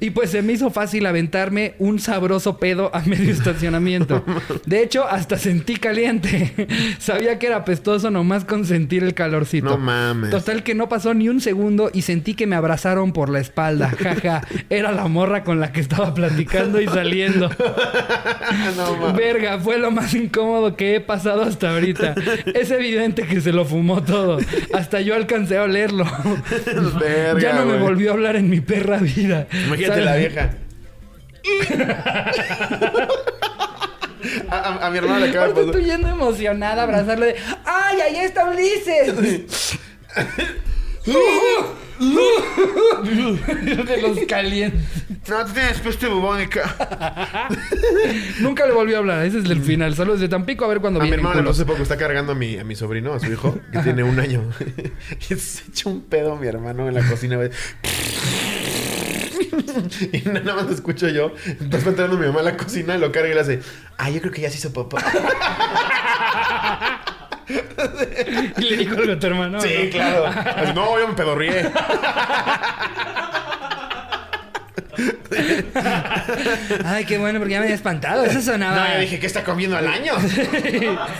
[0.00, 4.24] Y pues se me hizo fácil aventarme un sabroso pedo a medio estacionamiento.
[4.66, 6.68] De hecho, hasta sentí caliente.
[6.98, 9.70] Sabía que era apestoso nomás con sentir el calorcito.
[9.70, 10.30] No mames.
[10.30, 13.90] Total que no pasó ni un segundo y sentí que me abrazaron por la espalda.
[13.90, 14.42] Jaja.
[14.70, 17.48] Era la morra con la que estaba platicando y saliendo.
[18.76, 19.16] no mames.
[19.16, 22.14] Verga, fue lo más incómodo que he pasado hasta ahorita.
[22.54, 24.38] Es evidente que se lo fumó todo.
[24.74, 26.04] Hasta yo alcancé a olerlo.
[27.00, 27.82] Verga, ya no me güey.
[27.82, 29.46] volvió a hablar en mi perra vida.
[29.66, 30.04] Imagínate ¿Sabes?
[30.04, 30.50] la vieja.
[34.50, 35.86] A, a- a mi hermana le acaba de Aparte tú pasar.
[35.86, 39.78] yendo emocionada a abrazarle de ¡Ay, ahí está Ulises!
[43.04, 44.80] de los calientes.
[45.28, 47.48] No, tú tienes peste bubónica.
[48.40, 49.24] Nunca le volvió a hablar.
[49.24, 49.94] Ese es el final.
[49.94, 50.64] Saludos de Tampico.
[50.64, 51.22] A ver cuándo A mi viene.
[51.22, 53.80] hermana le hace poco, está cargando a mi, a mi sobrino, a su hijo, que
[53.80, 54.48] tiene un año.
[55.30, 57.38] y se echa un pedo mi hermano en la cocina,
[60.12, 61.32] y nada más escucho yo.
[61.46, 63.60] Entonces va entrando mi mamá a la cocina, lo carga y le hace,
[63.96, 64.98] ah, yo creo que ya se hizo papá.
[68.58, 69.60] Y le dijo algo a tu hermano.
[69.60, 69.90] sí, ¿no?
[69.90, 70.26] claro.
[70.26, 71.70] Así, no, yo me pedorrié.
[76.84, 78.24] Ay, qué bueno, porque ya me había espantado.
[78.24, 78.76] Eso sonaba.
[78.88, 80.14] No, yo dije, ¿qué está comiendo al año?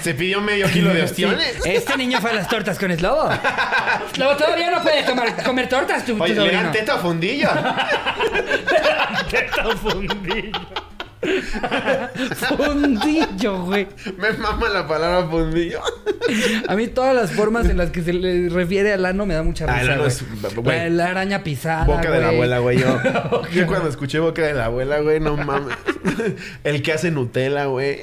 [0.03, 1.55] Se pidió medio kilo de ostiones.
[1.62, 3.31] Sí, Este niño fue a las tortas con Slobo.
[4.14, 6.62] Slobo todavía no puede tomar- comer tortas, tu, tu Oye, le sobrino.
[6.64, 7.49] dan teta o fundillo.
[9.31, 10.53] Teta fundillo.
[12.57, 13.87] Fundillo, güey.
[14.18, 15.81] Me mama la palabra fundillo.
[16.68, 19.42] A mí todas las formas en las que se le refiere al ano me da
[19.42, 20.12] mucha Ah, el risa, ano güey.
[20.12, 20.90] es- güey.
[20.90, 22.78] La, araña pisada, Boca de la abuela, güey.
[22.78, 23.00] Yo,
[23.54, 25.76] yo cuando escuché boca de la abuela, güey, no mames.
[26.64, 28.00] El que hace Nutella, güey.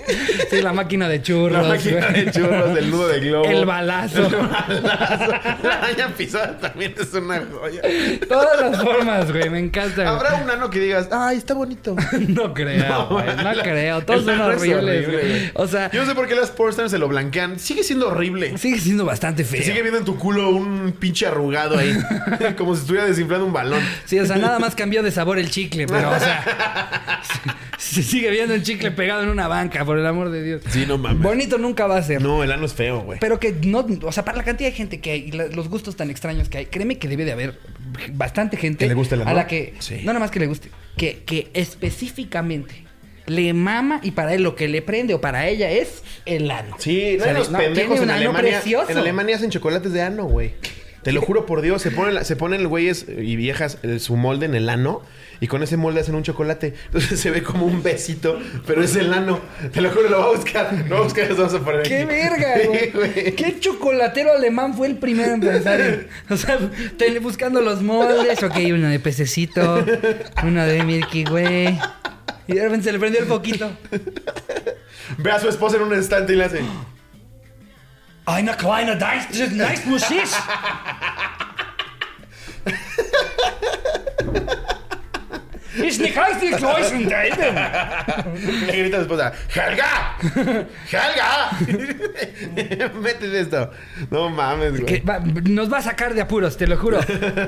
[0.49, 2.25] Sí, la máquina de churros, La máquina güey.
[2.25, 3.45] de churros, el nudo de globo.
[3.45, 4.25] El balazo.
[4.25, 5.27] El balazo.
[5.63, 7.81] La araña pisada también es una joya.
[8.27, 9.49] Todas las formas, güey.
[9.49, 10.09] Me encanta.
[10.09, 11.95] Habrá un ano que digas, ay, está bonito.
[12.27, 12.53] No
[13.09, 13.25] güey.
[13.35, 14.01] No, creo.
[14.03, 15.51] Todos son horribles, horrible.
[15.55, 17.59] O sea, Yo no sé por qué las pornstars se lo blanquean.
[17.59, 18.57] Sigue siendo horrible.
[18.57, 19.63] sigue siendo bastante Te feo.
[19.63, 21.95] sigue viendo en tu culo un pinche arrugado ahí.
[22.57, 23.81] Como si estuviera desinflando un balón.
[24.05, 27.21] Sí, o sea, nada más cambió de sabor el chicle, pero, o sea,
[27.77, 30.61] se sigue viendo el chicle pegado en una banca, por el amor de Dios.
[30.69, 31.21] Sí, no mames.
[31.21, 32.21] Bonito nunca va a ser.
[32.21, 33.19] No, el ano es feo, güey.
[33.19, 35.69] Pero que no, o sea, para la cantidad de gente que hay y la- los
[35.69, 37.59] gustos tan extraños que hay, créeme que debe de haber
[38.13, 39.31] bastante gente ¿Que le guste el ano?
[39.31, 39.97] a la que, Sí.
[39.99, 42.84] no nada más que le guste, que, que específicamente
[43.27, 46.75] le mama y para él lo que le prende o para ella es el ano.
[46.79, 48.51] Sí, O sea, no, los no, pendejos en un ano Alemania.
[48.59, 48.91] precioso.
[48.91, 50.53] En Alemania hacen chocolates de ano, güey.
[51.03, 54.47] Te lo juro por Dios, se ponen, se ponen güeyes y viejas eh, su molde
[54.47, 55.03] en el ano
[55.39, 56.73] y con ese molde hacen un chocolate.
[56.85, 59.39] Entonces se ve como un besito, pero es el ano.
[59.71, 60.73] Te lo juro, lo voy a buscar.
[60.73, 62.05] Lo voy a buscar, lo vamos a poner ¡Qué aquí.
[62.05, 62.89] verga, güey!
[62.89, 63.35] güey.
[63.35, 66.07] ¿Qué chocolatero alemán fue el primero en pensar en...
[66.31, 66.57] O sea,
[66.97, 68.41] te- buscando los moldes.
[68.41, 69.85] Ok, uno de pececito,
[70.43, 71.79] uno de Milky Way.
[72.47, 73.71] Y de repente se le prendió el poquito.
[75.17, 76.61] Ve a su esposa en un estante y le hace.
[78.27, 80.27] Eine kleine Dice, nice Musik.
[85.83, 90.17] Ist nicht richtig Läusen, Le grita a su esposa, ¡Helga!
[90.91, 91.51] ¡Helga!
[93.01, 93.71] Métete esto.
[94.09, 95.01] No mames, güey.
[95.01, 96.99] Va- nos va a sacar de apuros, te lo juro.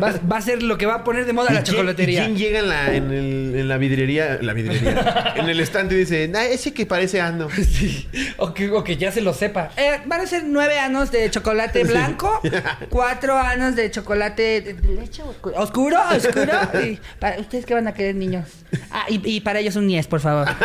[0.02, 2.24] Va, va a ser lo que va a poner de moda ¿Y la quién- chocolatería.
[2.24, 4.40] ¿Y quién llega en la, en, el- en la vidriería?
[4.42, 5.34] La vidriería.
[5.36, 7.48] en el estante y dice, ese que parece ano.
[7.78, 8.08] Sí.
[8.38, 9.70] O, que, o que ya se lo sepa.
[9.78, 12.42] Eh, van a ser nueve años de chocolate blanco,
[12.90, 15.56] cuatro años de chocolate de de leche oscuro.
[15.58, 15.98] ¿Oscuro?
[16.16, 16.54] ¿Oscuro?
[16.84, 18.48] Y para, ¿Ustedes qué van a querer, niños?
[18.92, 20.48] Ah, y, y para ellos un niés, por favor.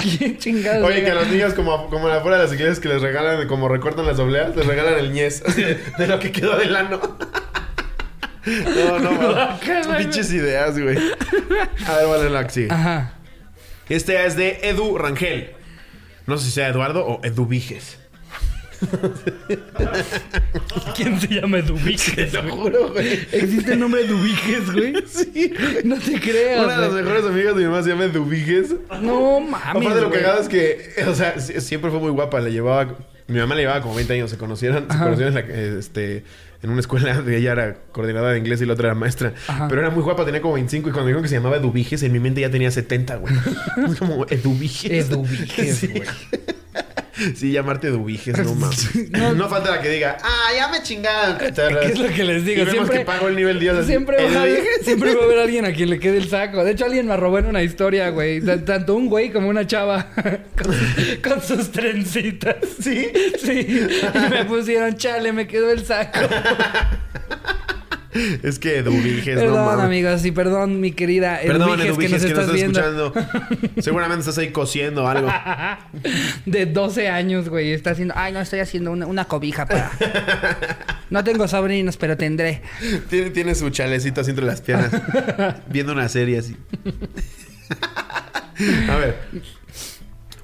[0.00, 0.86] ¿Quién chingados?
[0.86, 3.68] Oye, que a los niños, como, como afuera de las iglesias que les regalan, como
[3.68, 5.42] recortan las obleas, les regalan el ñez
[5.98, 7.00] de, lo que quedó del ano.
[8.46, 9.12] No, no,
[9.90, 9.98] no.
[9.98, 10.96] Pinches ideas, güey.
[11.86, 12.72] A ver, vale, la que sigue.
[12.72, 13.14] Ajá.
[13.88, 15.52] Este es de Edu Rangel.
[16.26, 17.97] No sé si sea Eduardo o Edu Viges.
[20.96, 22.32] ¿Quién se llama Eduviges?
[22.32, 23.12] Te lo juro, güey.
[23.32, 24.94] ¿Existe el nombre Eduviges, güey?
[25.08, 25.52] Sí.
[25.84, 26.64] No te creo.
[26.64, 28.74] Una de las mejores amigas de mi mamá se llama Edu Viges.
[29.02, 29.86] No mames.
[29.88, 32.40] Aparte lo cagado es que, o sea, si- siempre fue muy guapa.
[32.40, 34.30] Le llevaba, mi mamá le llevaba como 20 años.
[34.30, 36.24] Se conocieron, se conocieron en, la- este,
[36.62, 39.32] en una escuela ella era coordinadora de inglés y la otra era maestra.
[39.48, 39.68] Ajá.
[39.68, 42.12] Pero era muy guapa, tenía como 25 y cuando dijeron que se llamaba Eduviges, en
[42.12, 43.34] mi mente ya tenía 70, güey.
[43.90, 45.10] Es como Eduviges.
[45.10, 45.86] Eduviges, Sí.
[45.88, 46.02] güey.
[46.04, 46.38] Sí,
[47.52, 48.88] llamarte Eduviges, no mames.
[49.36, 51.38] No, falta la que diga, ah, ya me chingaron.
[51.38, 51.46] ¿Qué
[51.92, 52.62] es lo que les digo?
[52.62, 53.88] Y vemos Siempre- que pago el nivel Dios así.
[53.88, 54.44] Siempre va,
[54.82, 56.64] siempre va a haber alguien a quien le quede el saco.
[56.64, 58.40] De hecho, alguien me robó en una historia, güey.
[58.40, 60.76] Tanto un güey como una chava con,
[61.32, 62.56] con sus trencitas.
[62.80, 63.08] Sí.
[63.42, 63.88] Sí.
[64.14, 66.20] Y me pusieron, chale, me quedó el saco.
[68.42, 69.84] Es que Eduviges, no Perdón, mames.
[69.84, 72.80] amigos, y perdón, mi querida Perdón, Eduviges, Eduviges, que nos estás viendo.
[73.14, 73.72] escuchando.
[73.82, 75.28] Seguramente estás ahí cosiendo algo.
[76.46, 77.72] De 12 años, güey.
[77.72, 79.90] Está haciendo, ay, no, estoy haciendo una, una cobija para.
[81.10, 82.60] No tengo sobrinos, pero tendré.
[83.08, 84.90] Tiene, tiene su chalecito así entre las piernas.
[85.68, 86.54] viendo una serie así.
[88.90, 89.16] A ver.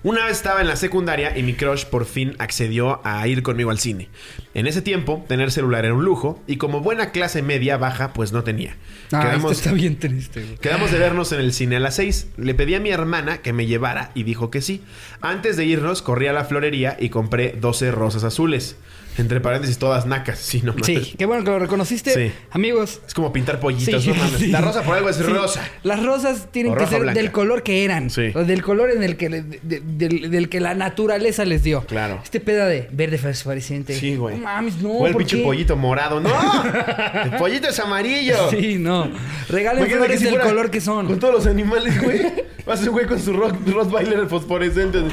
[0.05, 3.71] Una vez estaba en la secundaria y mi crush por fin accedió a ir conmigo
[3.71, 4.11] al cine.
[4.53, 8.31] En ese tiempo, tener celular era un lujo y como buena clase media baja, pues
[8.31, 8.77] no tenía.
[9.13, 10.59] Ah, Quedamos- esto está bien triste, güey.
[10.59, 12.29] Quedamos de vernos en el cine a las 6.
[12.37, 14.83] Le pedí a mi hermana que me llevara y dijo que sí.
[15.23, 18.77] Antes de irnos, corrí a la florería y compré 12 rosas azules.
[19.17, 20.39] Entre paréntesis, todas nacas.
[20.39, 20.87] Sí, no mames.
[20.87, 22.13] Sí, qué bueno que lo reconociste.
[22.15, 22.33] Sí.
[22.51, 24.41] Amigos, Es como pintar pollitos, Sí, no mames.
[24.41, 24.47] sí.
[24.49, 25.63] La rosa por algo es rosa.
[25.83, 27.21] Las rosas tienen O que ser blanca.
[27.21, 28.11] del color que eran.
[28.11, 28.33] Sí.
[28.35, 31.83] O del color en el que de- del, del que la naturaleza les dio.
[31.87, 32.21] Claro.
[32.25, 33.95] Este pedo de verde fosforescente.
[33.99, 34.37] Sí, güey.
[34.37, 34.91] No mames, no.
[34.91, 36.21] o el ¿por pinche pollito morado.
[36.21, 36.31] ¡No!
[37.25, 38.51] el pollito es amarillo.
[38.51, 39.09] Sí, no.
[39.49, 41.07] Regalen flores si del color que son.
[41.07, 42.21] Con todos los animales, güey.
[42.69, 44.99] Va a ser un güey con su rock, Rottweiler fosforescente.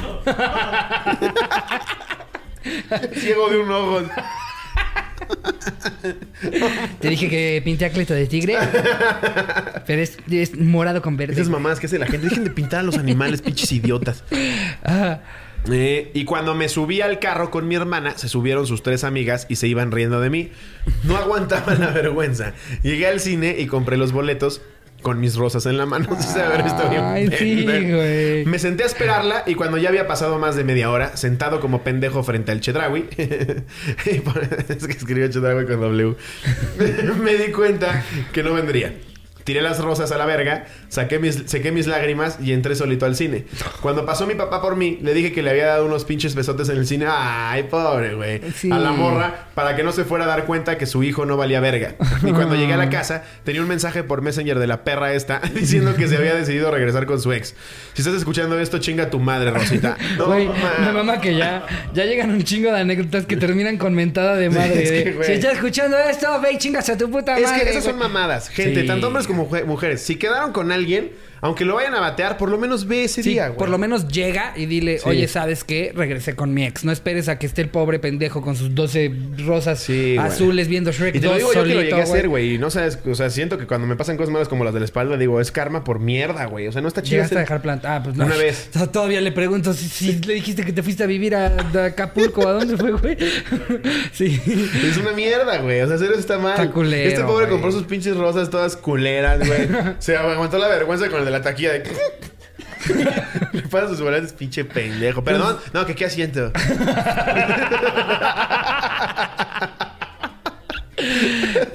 [3.14, 4.02] Ciego de un ojo.
[7.00, 8.56] Te dije que pinté a Cleto de tigre.
[9.86, 11.34] pero es, es morado con verde.
[11.34, 12.28] Esas mamás que hace la gente.
[12.28, 14.24] Dejen de pintar a los animales, pinches idiotas.
[14.84, 15.20] Ah,
[15.70, 19.46] Eh, y cuando me subí al carro con mi hermana, se subieron sus tres amigas
[19.48, 20.50] y se iban riendo de mí.
[21.04, 22.52] No aguantaban la vergüenza.
[22.82, 24.60] Llegué al cine y compré los boletos.
[25.02, 26.08] Con mis rosas en la mano.
[26.22, 26.38] Sí,
[26.88, 28.44] bien Ay, sí, güey.
[28.46, 31.82] Me senté a esperarla y cuando ya había pasado más de media hora, sentado como
[31.82, 36.14] pendejo frente al Chedraui, es que escribió Chedraui con W,
[37.22, 38.94] me di cuenta que no vendría.
[39.44, 43.16] Tiré las rosas a la verga, saqué mis, sequé mis lágrimas y entré solito al
[43.16, 43.44] cine.
[43.80, 46.68] Cuando pasó mi papá por mí, le dije que le había dado unos pinches besotes
[46.68, 47.06] en el cine.
[47.08, 48.40] Ay, pobre, güey.
[48.54, 48.70] Sí.
[48.70, 51.36] A la morra, para que no se fuera a dar cuenta que su hijo no
[51.36, 51.94] valía verga.
[52.24, 55.40] Y cuando llegué a la casa, tenía un mensaje por Messenger de la perra esta
[55.54, 57.54] diciendo que se había decidido regresar con su ex.
[57.94, 59.96] Si estás escuchando esto, chinga tu madre, Rosita.
[60.18, 63.76] No, Güey, ma- me mama que ya, ya llegan un chingo de anécdotas que terminan
[63.78, 64.82] con mentada de madre.
[64.82, 65.26] es que, de, güey.
[65.26, 67.64] si estás escuchando esto, ve y chingas a tu puta Es madre.
[67.64, 68.08] que esas son güey".
[68.08, 68.48] mamadas.
[68.48, 68.86] Gente, Sí.
[68.86, 70.02] tanto hombres mujeres.
[70.02, 71.12] Si quedaron con alguien,
[71.42, 73.58] aunque lo vayan a batear, por lo menos ve ese Sí, día, güey.
[73.58, 75.08] por lo menos llega y dile, Sí.
[75.08, 75.92] oye, ¿sabes qué?
[75.94, 76.84] Regresé con mi ex.
[76.84, 79.12] No esperes a que esté el pobre pendejo con sus 12
[79.44, 80.18] rosas Sí, güey.
[80.26, 82.54] azules viendo Shrek Y te lo 2 digo yo que lo llegué a hacer, güey.
[82.54, 84.80] Y no sabes, o sea, siento que cuando me pasan cosas malas como las de
[84.80, 86.68] la espalda, digo, es karma por mierda, güey.
[86.68, 87.16] O sea, no está chido.
[87.16, 87.96] Llegaste a dejar planta.
[87.96, 88.24] Ah, pues no.
[88.24, 88.70] Una vez.
[88.92, 92.46] Todavía le pregunto si, si le dijiste que te fuiste a vivir a, a Acapulco.
[92.46, 93.16] ¿A dónde fue, güey?
[94.12, 94.40] sí.
[94.86, 95.80] Es una mierda, güey.
[95.80, 96.52] O sea, eso está mal.
[96.60, 97.50] Está culero, Este pobre güey.
[97.50, 99.68] compró sus pinches rosas todas culeras, güey.
[99.98, 101.82] Se aguantó la vergüenza con el de la taquilla de...
[103.52, 105.22] Le pasa sus boletos, pinche pendejo.
[105.22, 105.56] Perdón.
[105.72, 106.52] No, que qué asiento.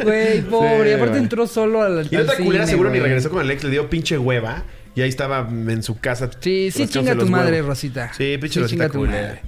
[0.03, 0.89] Güey, pobre.
[0.89, 1.23] Sí, Aparte güey.
[1.23, 2.07] entró solo al.
[2.09, 3.63] Y la al otra culera seguro ni regresó con el ex.
[3.63, 4.63] Le dio pinche hueva.
[4.95, 6.29] Y ahí estaba en su casa.
[6.39, 7.69] Sí, sí, chinga tu madre, huevos.
[7.69, 8.11] Rosita.
[8.13, 9.41] Sí, pinche Rosita chinga tu madre.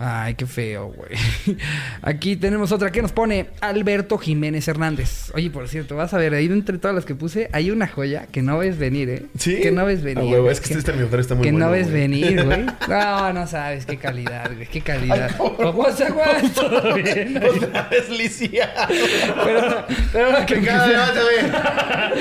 [0.00, 1.10] Ay, qué feo, güey.
[2.02, 5.32] Aquí tenemos otra que nos pone Alberto Jiménez Hernández.
[5.34, 8.26] Oye, por cierto, vas a ver, ahí entre todas las que puse, hay una joya
[8.30, 9.22] que no ves venir, ¿eh?
[9.38, 9.58] ¿Sí?
[9.60, 10.22] Que no ves venir.
[10.22, 10.52] A huevo, güey.
[10.52, 12.00] es que este terminador está muy Que bueno, no ves güey.
[12.02, 12.64] venir, güey.
[12.88, 14.66] No, no sabes qué calidad, güey.
[14.68, 15.36] Qué calidad.
[15.36, 17.40] Todo bien.
[17.42, 18.86] Otra vez lisiado.
[19.44, 22.12] Pero, pero ahora que Cada sea,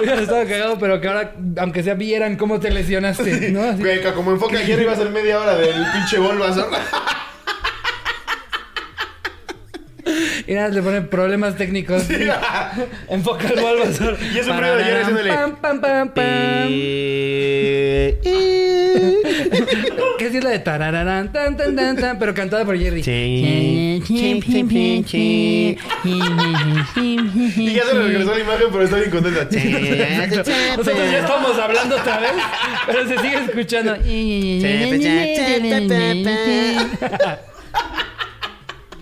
[0.00, 3.62] hubiera estado cagado, pero que ahora, aunque sea, vieran cómo te lesionaste, ¿no?
[3.64, 3.98] Así- güey.
[4.14, 6.68] Como enfoca ayer iba a ser media hora del pinche Bulbasaur.
[10.48, 12.04] Y nada, le ponen problemas técnicos.
[13.10, 14.16] Enfoca el Bulbasaur.
[14.32, 15.34] Y es un ruido de Jerry haciéndole.
[15.34, 16.68] Pam, pam, pam, pam.
[20.18, 23.00] ¿Qué es la de tarararán, tan, tan, tan, tan, pero cantada por Jerry?
[23.00, 24.00] Y
[27.74, 29.44] ya se regresó la imagen, pero está bien contenta.
[30.76, 32.32] Nosotros ya estamos hablando otra vez,
[32.86, 33.96] pero se sigue escuchando.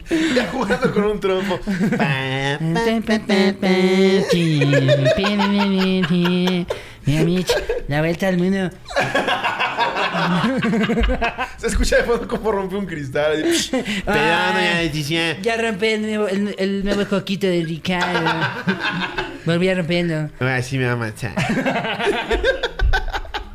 [0.09, 1.59] Ya jugando con un trompo.
[7.88, 8.71] La vuelta al mundo.
[11.59, 13.45] Se escucha de fondo como rompe un cristal.
[13.45, 13.71] así.
[14.05, 15.40] Doña Leticia.
[15.40, 18.31] Ya rompí el nuevo, el, el nuevo coquito de Ricardo.
[19.45, 20.31] Volví a romperlo.
[20.40, 21.35] Ahora sí me va a matar.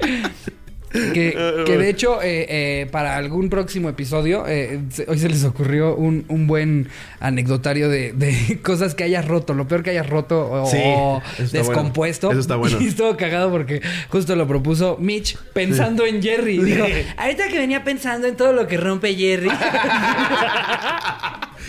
[0.92, 5.44] Que, que de hecho, eh, eh, para algún próximo episodio, eh, se- hoy se les
[5.46, 10.10] ocurrió un, un buen anecdotario de, de cosas que hayas roto, lo peor que hayas
[10.10, 10.78] roto o, Sí,
[11.52, 12.28] descompuesto.
[12.28, 12.40] bueno.
[12.40, 12.78] Eso está bueno.
[12.82, 16.58] Y estuvo cagado porque justo lo propuso Mitch pensando en Jerry.
[16.58, 16.86] Dijo,
[17.18, 19.50] Ahorita que venía pensando en todo lo que rompe Jerry.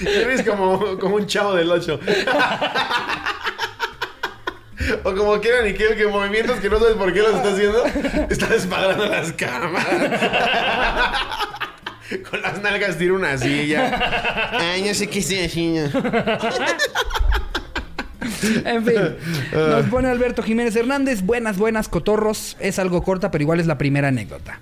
[0.04, 2.00] Eres como, como un chavo del 8.
[5.04, 7.84] O como quieran y que, que movimientos que no sabes por qué los está haciendo,
[8.30, 9.86] está despadrando las cámaras.
[12.30, 14.50] Con las nalgas tira una silla.
[14.52, 15.78] Ay, no sé qué estoy.
[18.64, 19.16] En fin,
[19.52, 21.22] nos pone Alberto Jiménez Hernández.
[21.22, 22.58] Buenas, buenas, cotorros.
[22.60, 24.60] Es algo corta, pero igual es la primera anécdota.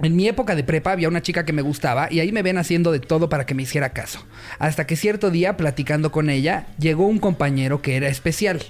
[0.00, 2.58] En mi época de prepa había una chica que me gustaba y ahí me ven
[2.58, 4.22] haciendo de todo para que me hiciera caso.
[4.58, 8.62] Hasta que cierto día, platicando con ella, llegó un compañero que era especial.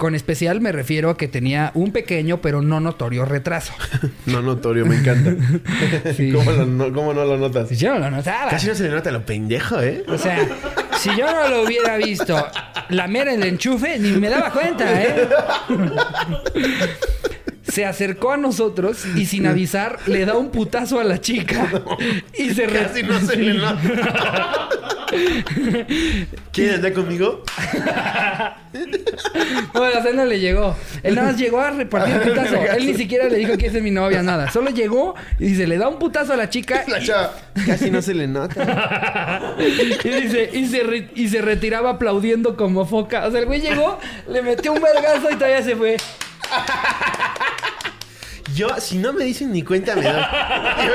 [0.00, 3.74] Con especial me refiero a que tenía un pequeño pero no notorio retraso.
[4.24, 5.34] No notorio, me encanta.
[6.16, 6.32] Sí.
[6.32, 7.68] ¿Cómo, lo cómo no lo notas?
[7.78, 8.50] Yo no lo notaba.
[8.50, 10.02] Casi no se le nota lo pendejo, ¿eh?
[10.08, 10.48] O sea,
[10.96, 12.34] si yo no lo hubiera visto
[12.88, 15.28] lamer el enchufe, ni me daba cuenta, ¿eh?
[17.68, 21.68] Se acercó a nosotros y sin avisar le da un putazo a la chica.
[22.38, 24.68] Y se re- Casi no se le nota.
[26.52, 27.42] ¿Quieren andar conmigo?
[29.74, 30.76] No, la cena le llegó.
[31.02, 32.56] Él nada más llegó a repartir el putazo.
[32.76, 34.50] Él ni siquiera le dijo que es mi novia, nada.
[34.50, 37.32] Solo llegó y dice, le da un putazo a la chica La chava.
[37.66, 39.54] Casi no se le nota.
[40.04, 43.26] y dice, y se, re- y se retiraba aplaudiendo como foca.
[43.26, 45.96] O sea, el güey llegó, le metió un vergazo y todavía se fue.
[48.60, 50.12] Yo, si no me dicen ni cuenta, me doy.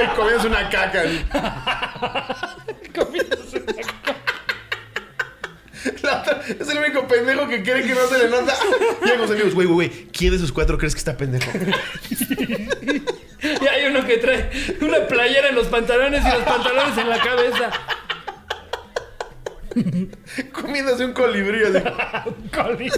[0.06, 1.04] Y comienzo una caca.
[6.04, 8.54] La Es el único pendejo que cree que no se le nota.
[9.04, 11.49] Y los amigos, güey, güey, güey, ¿quién de esos cuatro crees que está pendejo?
[13.41, 14.51] Y hay uno que trae
[14.82, 17.71] una playera en los pantalones y los pantalones en la cabeza.
[20.51, 21.80] Comiéndose un colibrí así.
[22.54, 22.91] Colibrí.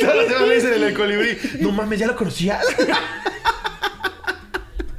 [0.00, 1.38] Todos los demás le dicen en el colibrí.
[1.60, 2.64] No mames, ya lo conocías.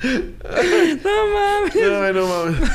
[0.04, 1.76] No mames.
[1.76, 2.70] No, no mames.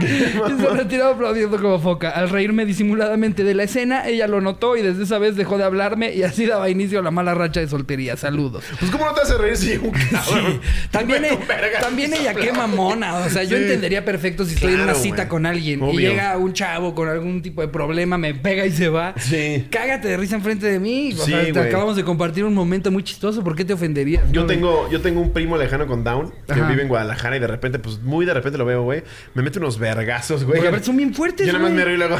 [0.60, 2.10] Se retiró aplaudiendo como foca.
[2.10, 5.64] Al reírme disimuladamente de la escena, ella lo notó y desde esa vez dejó de
[5.64, 8.16] hablarme y así daba inicio a la mala racha de soltería.
[8.16, 8.64] Saludos.
[8.78, 10.60] Pues, ¿cómo no te hace reír si un cabrón?
[10.90, 11.38] También, e-
[11.80, 13.14] también ella qué mamona.
[13.18, 13.62] O sea, yo Sí.
[13.62, 17.40] entendería perfecto si estoy en una cita con alguien y llega un chavo con algún
[17.42, 19.14] tipo de problema, me pega y se va.
[19.18, 19.66] Sí.
[19.70, 21.12] Cágate de risa enfrente de mí.
[21.18, 21.68] O Sí, sea, te güey.
[21.68, 23.42] acabamos de compartir un momento muy chistoso.
[23.44, 24.24] ¿Por qué te ofenderías?
[24.32, 26.68] Yo No, tengo, yo tengo un primo lejano con Down que Ajá.
[26.68, 29.02] vive en Guadalajara y de repente, pues muy de repente lo veo, güey.
[29.34, 30.60] Me mete unos vergazos, güey.
[30.82, 31.84] Son bien fuertes, Yo nada más güey.
[31.84, 32.18] me río y luego.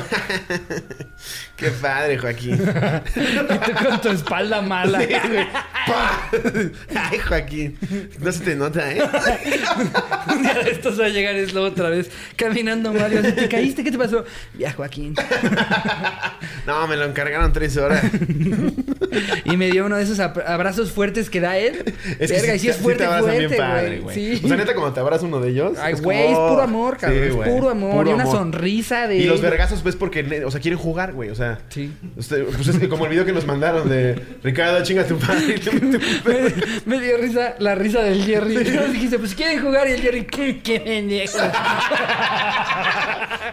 [1.56, 2.54] Qué padre, Joaquín.
[3.16, 5.00] Y tú con tu espalda mala.
[5.00, 5.46] Sí, güey.
[6.96, 7.78] Ay, Joaquín.
[8.20, 9.00] No se te nota, ¿eh?
[10.34, 13.20] Un día de estos va a llegar es otra vez caminando Mario.
[13.20, 13.84] así, ¿Te caíste?
[13.84, 14.24] ¿Qué te pasó?
[14.58, 15.14] Ya, Joaquín.
[16.66, 18.02] No, me lo encargaron tres horas.
[19.44, 21.94] Y me dio uno de esos abra- abrazos fuertes que da él.
[22.18, 24.03] Es que Verga, y sí sí es fuerte, fuerte, padre, güey.
[24.04, 24.14] Güey.
[24.14, 24.40] Sí.
[24.44, 25.76] O sea, neta, cuando te abraza uno de ellos.
[25.80, 27.18] Ay, es güey, como- es puro amor, cabrón.
[27.20, 27.92] Sí, es puro amor.
[27.92, 28.36] Puro y una amor.
[28.36, 29.16] sonrisa de.
[29.16, 31.30] Y los vergazos, pues, porque, o sea, quieren jugar, güey.
[31.30, 31.92] O sea, Sí.
[32.16, 35.60] usted- pues es que como el video que nos mandaron de Ricardo, chinga tu padre.
[36.24, 36.52] Me,
[36.96, 38.56] me dio risa la risa del Jerry.
[38.58, 39.88] Y yo dijiste, pues quieren jugar.
[39.88, 41.38] Y el Jerry, qué, qué pendejo.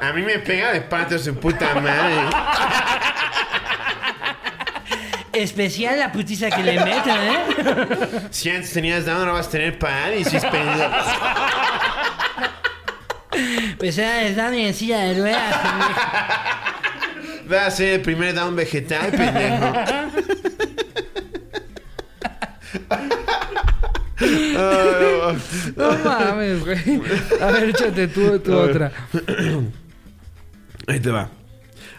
[0.02, 2.16] A mí me pega de pato su puta madre.
[5.34, 8.28] Especial la putiza que le meten, ¿eh?
[8.32, 10.92] Si antes tenías down, ahora vas a tener pan y si es pendejo.
[13.78, 15.56] Pues era están en silla de ruedas.
[17.52, 19.74] Va a ser el primer down vegetal, pendejo.
[25.76, 27.02] No mames, güey.
[27.42, 28.92] A ver, échate tú, tú otra.
[30.88, 31.30] Ahí te va.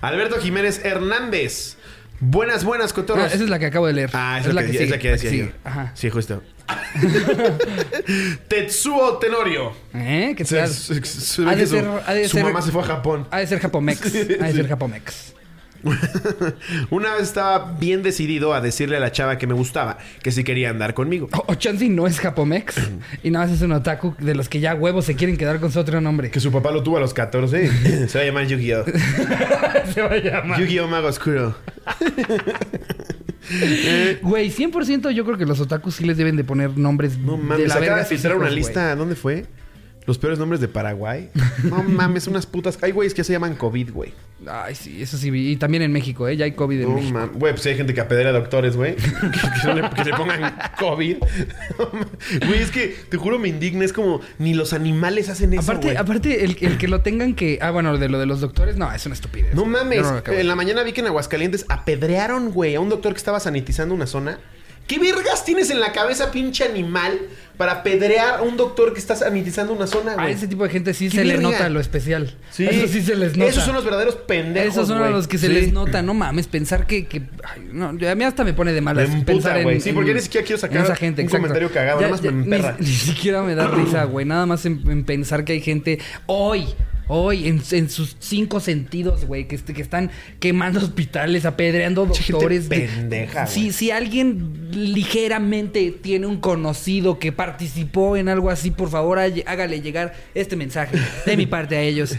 [0.00, 1.76] Alberto Jiménez Hernández.
[2.24, 3.32] Buenas, buenas, Ah, cotorros.
[3.32, 4.10] esa es la que acabo de leer.
[4.12, 5.46] Ah, esa es, la que, es sigue, la que decía yo.
[5.64, 5.90] Ajá.
[5.96, 6.40] Sí, justo.
[8.48, 9.72] Tetsuo Tenorio.
[9.94, 10.34] ¿Eh?
[10.36, 10.68] ¿Qué tal?
[10.68, 12.84] se- se Ha de que su, ser- ha de su ser- mamá se fue a
[12.86, 13.26] Japón.
[13.30, 14.00] Ha de ser Japomex.
[14.06, 15.34] Ha de ser Japomex.
[16.90, 20.44] Una vez estaba bien decidido a decirle a la chava que me gustaba que si
[20.44, 21.28] quería andar conmigo.
[21.32, 22.76] O, o Chansey no es Japomex.
[23.22, 25.72] y nada más es un otaku de los que ya huevos se quieren quedar con
[25.72, 26.30] su otro nombre.
[26.30, 28.06] Que su papá lo tuvo a los 14.
[28.08, 28.84] Se va a llamar Yu-Gi-Oh!
[29.94, 30.60] se va a llamar.
[30.60, 30.86] Yu-Gi-Oh!
[30.88, 31.54] Mago Oscuro.
[34.22, 37.42] Güey, 100% yo creo que los otakus sí les deben de poner nombres No de
[37.42, 38.94] mames, la acaba de filtrar una lista.
[38.94, 39.46] ¿Dónde fue?
[40.06, 41.30] Los peores nombres de Paraguay.
[41.62, 42.78] No mames, unas putas.
[42.82, 44.12] Hay güeyes que se llaman COVID, güey.
[44.48, 45.30] Ay, sí, eso sí.
[45.32, 46.36] Y también en México, ¿eh?
[46.36, 47.12] Ya hay COVID en No México.
[47.14, 47.38] mames.
[47.38, 48.96] Güey, pues hay gente que apedrea a doctores, güey.
[48.96, 49.10] que,
[49.62, 51.16] que le, que le pongan COVID.
[52.46, 53.84] Güey, es que te juro me indigna.
[53.84, 55.62] Es como ni los animales hacen eso.
[55.62, 55.96] Aparte, güey.
[55.96, 57.58] aparte el, el que lo tengan que...
[57.62, 59.54] Ah, bueno, de lo de los doctores, no, es una estupidez.
[59.54, 60.02] No mames.
[60.02, 63.38] No en la mañana vi que en Aguascalientes apedrearon, güey, a un doctor que estaba
[63.38, 64.40] sanitizando una zona.
[64.86, 67.18] ¿Qué vergas tienes en la cabeza, pinche animal,
[67.56, 70.32] para apedrear a un doctor que está sanitizando una zona, A güey?
[70.32, 71.50] ese tipo de gente sí ¿Qué se le verga?
[71.50, 72.34] nota lo especial.
[72.50, 72.66] Sí.
[72.66, 73.50] Eso sí se les nota.
[73.50, 75.10] Esos son los verdaderos pendejos, Esos son güey.
[75.10, 75.52] a los que se Sí.
[75.52, 78.80] les nota, no mames, pensar que, que- ay, no, a mí hasta me pone de
[78.80, 79.80] malas Me emputa, pensar en, güey.
[79.80, 81.42] Sí, en- porque ni siquiera quiero sacar en esa gente, un exacto.
[81.42, 82.76] comentario cagado, nada más me ni- emperra.
[82.80, 86.66] Ni, siquiera me da risa, güey, nada más en, en pensar que hay gente hoy
[87.08, 90.10] Hoy, en, en sus cinco sentidos, güey, que, que están
[90.40, 92.68] quemando hospitales, apedreando gente doctores.
[92.68, 98.88] de- pendeja, si, si alguien ligeramente tiene un conocido que participó en algo así, por
[98.88, 102.14] favor, há- hágale llegar este mensaje de mi parte a ellos.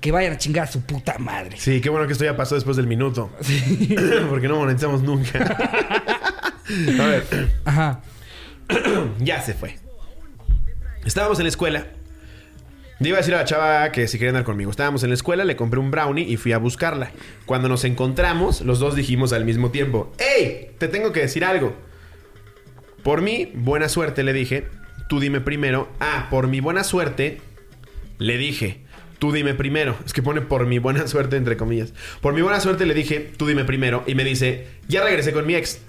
[0.00, 1.56] Que vayan a chingar a su puta madre.
[1.58, 3.30] Sí, qué bueno que esto ya pasó después del minuto.
[4.28, 5.38] Porque no monetizamos nunca.
[7.00, 7.24] a ver,
[7.64, 8.02] Ajá.
[9.20, 9.78] ya se fue.
[11.04, 11.86] Estábamos en la escuela.
[12.98, 14.70] Le iba a decir a la chava que si quería andar conmigo.
[14.70, 17.10] Estábamos en la escuela, le compré un brownie y fui a buscarla.
[17.44, 20.70] Cuando nos encontramos, los dos dijimos al mismo tiempo: ¡Ey!
[20.78, 21.74] Te tengo que decir algo.
[23.02, 24.64] Por mí, buena suerte, le dije.
[25.08, 25.88] Tú dime primero.
[26.00, 27.40] Ah, por mi buena suerte,
[28.18, 28.80] le dije.
[29.18, 29.96] Tú dime primero.
[30.04, 31.92] Es que pone por mi buena suerte, entre comillas.
[32.20, 34.04] Por mi buena suerte le dije, tú dime primero.
[34.06, 35.80] Y me dice, ya regresé con mi ex.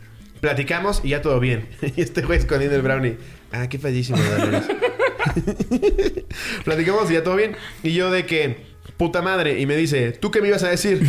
[0.42, 1.68] Platicamos y ya todo bien.
[1.96, 3.18] Y este güey escondiendo el brownie.
[3.52, 4.18] Ah, qué fallísimo.
[6.66, 7.56] Platicamos y ya todo bien.
[7.84, 8.58] Y yo de que,
[8.98, 9.60] puta madre.
[9.60, 11.02] Y me dice, ¿tú qué me ibas a decir?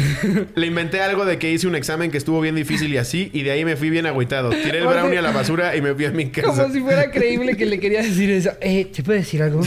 [0.54, 3.30] Le inventé algo de que hice un examen que estuvo bien difícil y así.
[3.32, 4.50] Y de ahí me fui bien agüitado.
[4.50, 6.48] Tiré el brownie a la basura y me fui a mi casa.
[6.48, 8.52] Como si fuera creíble que le quería decir eso.
[8.61, 9.62] Eh, ¿te puedo decir algo?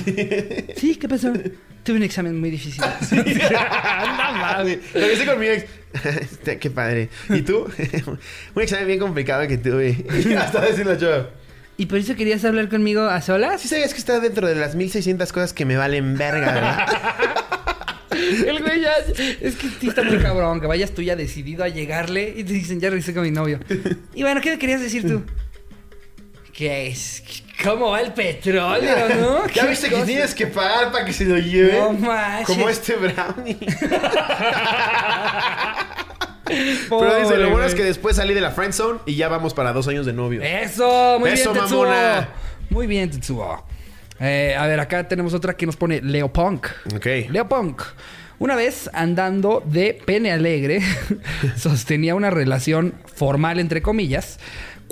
[0.76, 1.34] Sí, ¿qué pasó?
[1.84, 2.84] Tuve un examen muy difícil.
[4.40, 4.80] mames.
[4.94, 5.66] Lo hice con mi ex.
[6.60, 7.10] Qué padre.
[7.30, 7.68] ¿Y tú?
[8.56, 10.06] un examen bien complicado que tuve.
[10.38, 11.28] Hasta decirlo yo.
[11.78, 13.62] ¿Y por eso querías hablar conmigo a solas?
[13.62, 16.88] ¿Sí sabías que está dentro de las 1600 cosas que me valen verga, verdad?
[18.48, 18.92] El güey ya...
[19.42, 20.62] Es que sí está muy cabrón.
[20.62, 23.60] Que vayas tú ya decidido a llegarle y te dicen, ya regresé con mi novio.
[24.14, 25.24] Y bueno, ¿qué me querías decir tú?
[26.54, 27.24] ¿Qué es?
[27.64, 29.48] ¿Cómo va el petróleo, no?
[29.48, 31.80] ¿Ya ¿Qué viste que tienes que pagar para que se lo lleve?
[31.80, 32.48] No manches.
[32.48, 33.58] Como este brownie.
[36.46, 39.54] Pero dice, lo bueno es que después salí de la friend zone y ya vamos
[39.54, 40.42] para dos años de novio.
[40.42, 41.84] Eso, muy Eso, bien, Tetsuo.
[41.84, 42.30] mamona.
[42.70, 43.64] Muy bien, Tetsuo.
[44.20, 46.68] Eh, a ver, acá tenemos otra que nos pone Leo Punk.
[46.96, 47.06] Ok.
[47.30, 47.82] Leo Punk.
[48.40, 50.82] Una vez andando de pene alegre,
[51.58, 54.40] sostenía una relación formal, entre comillas,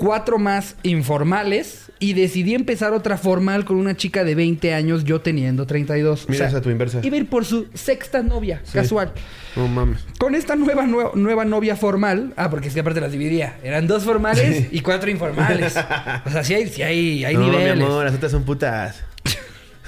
[0.00, 5.20] cuatro más informales y decidí empezar otra formal con una chica de 20 años, yo
[5.20, 6.26] teniendo 32.
[6.30, 7.00] Mira esa tu inversa.
[7.02, 9.12] Iba a ir por su sexta novia, casual.
[9.56, 10.00] No mames.
[10.18, 13.86] Con esta nueva, nue- nueva novia formal, ah, porque es que aparte las dividía, eran
[13.86, 15.74] dos formales y cuatro informales.
[16.24, 17.76] O sea, sí hay, sí hay, hay no, niveles.
[17.76, 19.02] mi amor, las otras son putas.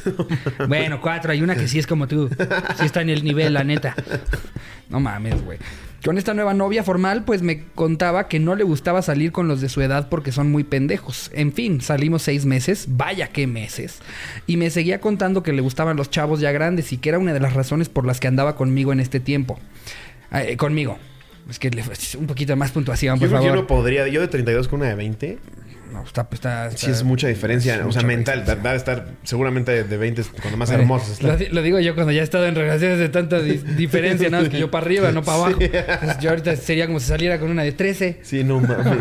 [0.69, 2.29] Bueno, cuatro, hay una que sí es como tú.
[2.79, 3.95] Sí está en el nivel, la neta.
[4.89, 5.59] No mames, güey.
[6.05, 9.61] Con esta nueva novia formal, pues me contaba que no le gustaba salir con los
[9.61, 11.31] de su edad porque son muy pendejos.
[11.33, 14.01] En fin, salimos seis meses, vaya qué meses.
[14.49, 17.33] Y me seguía contando que le gustaban los chavos ya grandes y que era una
[17.33, 19.61] de las razones por las que andaba conmigo en este tiempo.
[20.33, 20.99] Eh, conmigo.
[21.49, 21.85] Es que le
[22.19, 23.55] un poquito más puntuación, Yo por yo favor.
[23.55, 24.09] no podría.
[24.09, 25.39] Yo de 32 con una de 20.
[25.93, 27.75] No, está, está- Sí, está- es mucha diferencia.
[27.77, 28.41] es o sea, mental.
[28.41, 28.65] diferencia.
[28.65, 32.21] Va a estar seguramente de 20 cuando más hermosas Lo, lo digo yo cuando ya
[32.23, 35.23] he estado en relaciones de tanta di- diferencia, nada más que yo para arriba, no
[35.23, 35.59] para abajo.
[35.61, 38.21] Entonces, yo ahorita sería como si saliera con una de 13.
[38.23, 38.99] Sí, no mames.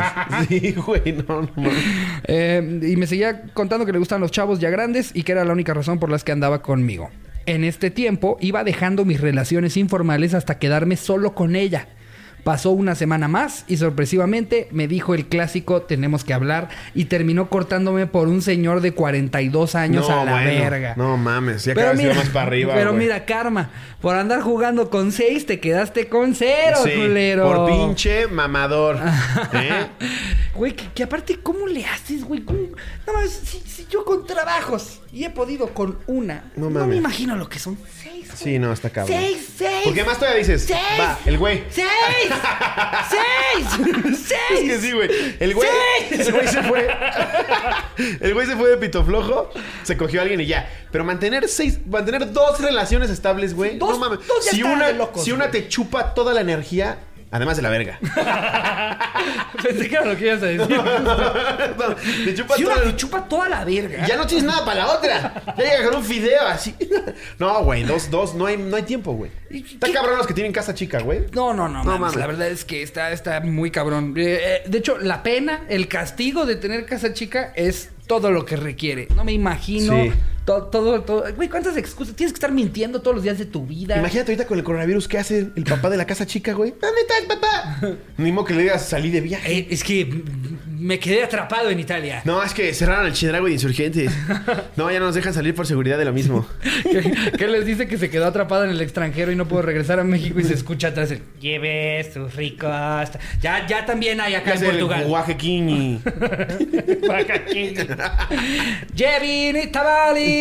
[0.50, 1.84] Sí, güey, no, no mames.
[2.26, 5.46] Eh, y me seguía contando que le gustan los chavos ya grandes y que era
[5.46, 7.10] la única razón por las que andaba conmigo.
[7.46, 11.88] En este tiempo iba dejando mis relaciones informales hasta quedarme solo con ella.
[12.44, 17.50] Pasó una semana más y sorpresivamente me dijo el clásico tenemos que hablar y terminó
[17.50, 20.50] cortándome por un señor de 42 años no, a la bueno.
[20.50, 20.94] verga.
[20.98, 21.66] No mames.
[21.66, 22.74] Ya Pero cada más para arriba.
[22.74, 23.70] pero mira, karma.
[24.02, 27.44] Por andar jugando con seis, te quedaste con cero, Sí, culero.
[27.46, 28.98] Por pinche mamador.
[29.54, 29.88] ¿Eh?
[30.56, 32.42] Güey, que, que aparte, ¿cómo le haces, güey?
[32.42, 36.96] Nada más, si, si yo con trabajos y he podido con una, No no, me
[36.96, 37.78] imagino lo que son
[38.28, 38.42] seis.
[38.42, 38.54] güey.
[38.54, 39.18] Sí, no, está cabrón.
[39.20, 39.82] Seis, seis.
[39.84, 40.80] Porque más todavía dices, Seis.
[41.00, 41.64] va, el güey.
[41.70, 41.88] ¡Seis!
[43.10, 43.68] ¡Seis!
[44.28, 44.38] ¡Seis!
[44.52, 45.10] Es que sí, güey.
[45.40, 45.70] El güey,
[46.32, 46.88] güey se fue.
[48.20, 49.50] El güey se fue de pito flojo,
[49.84, 50.70] se cogió a alguien y ya.
[50.92, 53.78] Pero mantener seis, mantener dos relaciones estables, güey.
[53.78, 54.26] Dos- no mames.
[54.28, 56.98] dos ya si una, de locos, si una te chupa toda la energía,
[57.32, 58.00] además de la verga.
[59.64, 60.78] Pensé que era lo que ibas a decir.
[60.78, 64.06] No, te chupa Si toda una la te chupa toda la verga.
[64.08, 65.44] ya no tienes nada para la otra.
[65.58, 66.76] Ya llega con un fideo así.
[67.40, 69.32] No, güey, dos, dos, no hay, no hay tiempo, güey.
[69.50, 69.94] Está ¿Qué?
[69.94, 71.26] cabrón los que tienen casa chica, güey.
[71.34, 72.00] No, no, no, No mames.
[72.02, 72.16] mames.
[72.16, 74.14] La verdad es que está, está muy cabrón.
[74.18, 78.46] Eh, eh, de hecho, la pena, el castigo de tener casa chica es todo lo
[78.46, 79.08] que requiere.
[79.16, 80.12] No me imagino Sí.
[80.46, 81.26] To- todo, todo.
[81.36, 82.16] Güey, ¿cuántas excusas?
[82.16, 83.98] Tienes que estar mintiendo todos los días de tu vida.
[83.98, 86.74] Imagínate ahorita con el coronavirus, ¿qué hace el papá de la casa chica, güey?
[86.82, 87.80] ¿Dónde estás, papá?
[88.18, 89.52] Ni modo que le digas salí de viaje.
[89.58, 90.24] Eh, es que
[90.68, 92.22] me quedé atrapado en Italia.
[92.26, 94.12] No, es que cerraron el Chedrago de insurgentes.
[94.78, 96.48] No, ya no nos dejan salir por seguridad de lo mismo.
[96.84, 100.00] ¿Qué, qué les dice que se quedó atrapado en el extranjero y no pudo regresar
[100.00, 103.10] a México y se escucha atrás el lleve sus ricos.
[103.42, 105.06] Ya, ya también hay acá ¿Qué en hace el Portugal.
[105.08, 106.02] Oaxaquini?
[108.96, 109.70] Llevi,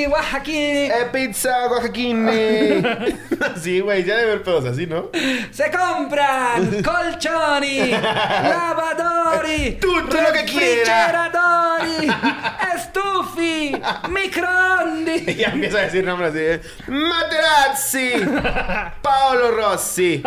[0.06, 0.86] Oaxaquini.
[0.86, 2.82] Eh, pizza Oaxaquini.
[3.62, 5.10] sí, güey, ya debe haber pedos así, ¿no?
[5.50, 11.06] Se compran colchoni, lavadori, Tutto lo que quiera.
[11.06, 12.08] refrigeradori,
[12.76, 15.34] estufi, Y microonde.
[15.34, 16.38] ya empieza a decir nombres así.
[16.40, 16.60] ¿eh?
[16.88, 18.10] Materazzi.
[19.02, 20.22] Paolo Rossi.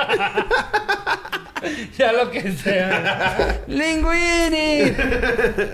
[1.98, 3.62] Ya lo que sea.
[3.68, 4.94] Linguini.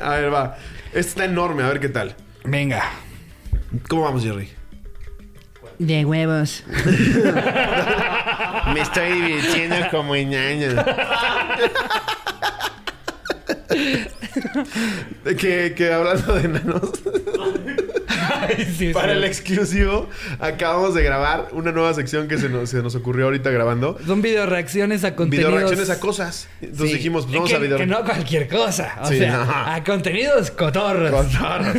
[0.01, 0.57] A ver, va.
[0.87, 2.15] Este está enorme, a ver qué tal.
[2.43, 2.83] Venga.
[3.87, 4.49] ¿Cómo vamos, Jerry?
[5.77, 6.63] De huevos.
[8.73, 10.69] Me estoy divirtiendo como ñaño.
[15.37, 16.91] que, que hablando de enanos,
[18.77, 19.17] Sí, para sí.
[19.17, 20.07] el exclusivo,
[20.39, 23.97] acabamos de grabar una nueva sección que se nos, se nos ocurrió ahorita grabando.
[24.05, 25.51] Son video reacciones a contenidos.
[25.51, 26.47] Video reacciones a cosas.
[26.61, 26.95] Entonces Sí.
[26.97, 28.97] dijimos, pues vamos que, a video que no cualquier cosa.
[29.03, 29.51] O sea, no.
[29.73, 31.11] a contenidos cotorros.
[31.11, 31.75] Cotorros.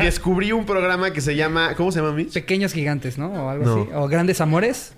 [0.00, 1.74] Y descubrí un programa que se llama.
[1.76, 2.32] ¿Cómo se llama, Mitch?
[2.32, 3.28] Pequeños gigantes, ¿no?
[3.32, 3.82] O algo No.
[3.82, 3.90] así.
[3.94, 4.92] O grandes amores.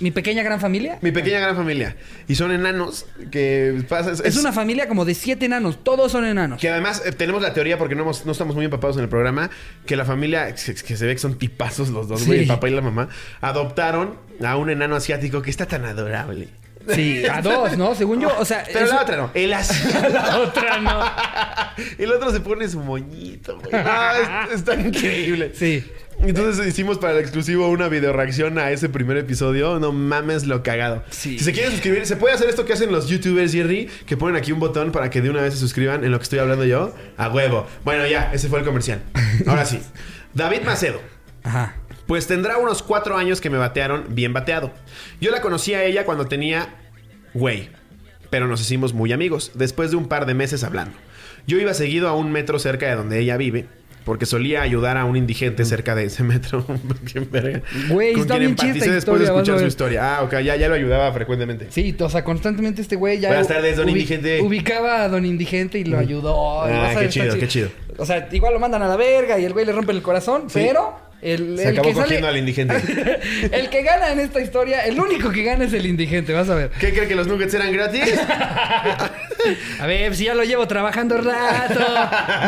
[0.00, 0.98] Mi pequeña gran familia.
[1.02, 1.96] Mi pequeña gran familia.
[2.28, 4.12] Y son enanos que pasa.
[4.24, 5.82] Es una familia como de siete enanos.
[5.82, 6.60] Todos son enanos.
[6.60, 9.08] Que además eh, tenemos la teoría, porque no, hemos- no estamos muy empapados en el
[9.08, 9.50] programa,
[9.86, 12.42] que la familia, que que se ve que son tipazos los dos, güey, Sí.
[12.44, 13.08] el papá y la mamá,
[13.40, 16.48] adoptaron a un enano asiático que está tan adorable.
[16.94, 17.94] Sí, a dos, ¿no?
[17.94, 18.64] Según yo, o sea.
[18.72, 20.08] Pero eso- la otra no, el asiático.
[20.08, 21.02] La otra no.
[21.98, 23.70] el otro se pone su moñito, güey.
[23.74, 25.52] Ah, es- está increíble.
[25.54, 25.84] Sí.
[26.20, 29.78] Entonces hicimos para el exclusivo una video reacción a ese primer episodio.
[29.78, 31.04] No mames lo cagado.
[31.10, 31.38] Sí.
[31.38, 34.36] Si se quieren suscribir, se puede hacer esto que hacen los youtubers, Jerry, que ponen
[34.36, 36.64] aquí un botón para que de una vez se suscriban en lo que estoy hablando
[36.64, 36.94] yo.
[37.16, 37.66] A huevo.
[37.84, 39.00] Bueno, ya, ese fue el comercial.
[39.46, 39.80] Ahora sí.
[40.34, 41.00] David Macedo.
[41.44, 41.76] Ajá.
[42.06, 44.72] Pues tendrá unos cuatro años que me batearon bien bateado.
[45.20, 46.74] Yo la conocí a ella cuando tenía...
[47.34, 47.70] Güey.
[48.30, 50.96] Pero nos hicimos muy amigos, después de un par de meses hablando.
[51.46, 53.68] Yo iba seguido a un metro cerca de donde ella vive,
[54.08, 56.64] porque solía ayudar a un indigente cerca de ese metro.
[57.90, 60.16] Güey, Con está quien empaticé después de escuchar su historia.
[60.16, 61.66] Ah, ok, ya, ya lo ayudaba frecuentemente.
[61.70, 63.28] Sí, o sea, constantemente este güey ya.
[63.28, 64.40] Buenas tardes, don indigente.
[64.40, 66.62] Ubicaba a don indigente y lo ayudó.
[66.62, 67.68] Ah, qué chido, qué chido.
[67.98, 70.46] O sea, igual lo mandan a la verga y el güey le rompe el corazón,
[70.52, 71.07] pero.
[71.20, 72.76] El, Se el acabó que sale- cogiendo al indigente.
[73.52, 76.54] el que gana en esta historia, el único que gana es el indigente, vas a
[76.54, 76.70] ver.
[76.78, 78.04] ¿Qué cree que los nuggets eran gratis?
[79.80, 81.80] A ver, si ya lo llevo trabajando rato,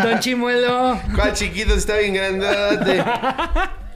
[0.09, 1.01] don Chimuelo.
[1.15, 3.03] ¿Cuál chiquito está bien grandote?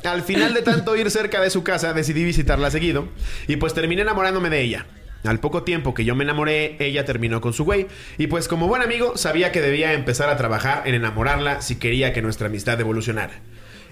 [0.04, 3.08] Al final de tanto ir cerca de su casa, decidí visitarla seguido
[3.46, 4.86] y pues terminé enamorándome de ella.
[5.24, 7.86] Al poco tiempo que yo me enamoré, ella terminó con su güey
[8.18, 12.12] y pues como buen amigo sabía que debía empezar a trabajar en enamorarla si quería
[12.12, 13.32] que nuestra amistad evolucionara.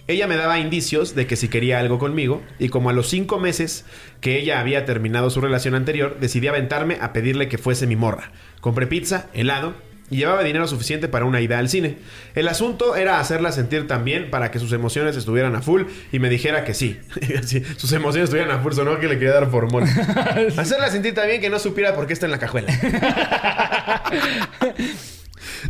[0.09, 3.39] Ella me daba indicios de que si quería algo conmigo y como a los cinco
[3.39, 3.85] meses
[4.21, 8.33] que ella había terminado su relación anterior, decidí aventarme a pedirle que fuese mi morra.
[8.61, 9.75] Compré pizza, helado
[10.11, 11.97] y llevaba dinero suficiente para una ida al cine.
[12.35, 16.19] El asunto era hacerla sentir tan bien para que sus emociones estuvieran a full y
[16.19, 16.99] me dijera que sí.
[17.45, 19.85] Sí, sus emociones estuvieran a full, sonó que le quería dar formol.
[20.57, 22.73] Hacerla sentir tan bien que no supiera por qué está en la cajuela.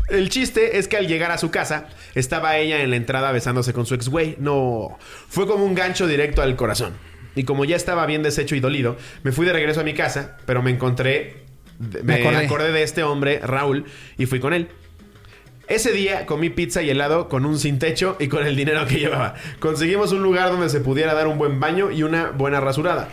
[0.09, 3.73] El chiste es que al llegar a su casa, estaba ella en la entrada besándose
[3.73, 4.37] con su ex güey.
[4.39, 6.95] No, fue como un gancho directo al corazón.
[7.35, 10.37] Y como ya estaba bien deshecho y dolido, me fui de regreso a mi casa,
[10.45, 11.45] pero me encontré,
[11.79, 12.45] me, Me acordé.
[12.45, 13.87] acordé de este hombre, Raúl,
[14.19, 14.69] y fui con él.
[15.69, 18.97] Ese día comí pizza y helado con un sin techo y con el dinero que
[18.99, 19.35] llevaba.
[19.61, 23.09] Conseguimos un lugar donde se pudiera dar un buen baño y una buena rasurada.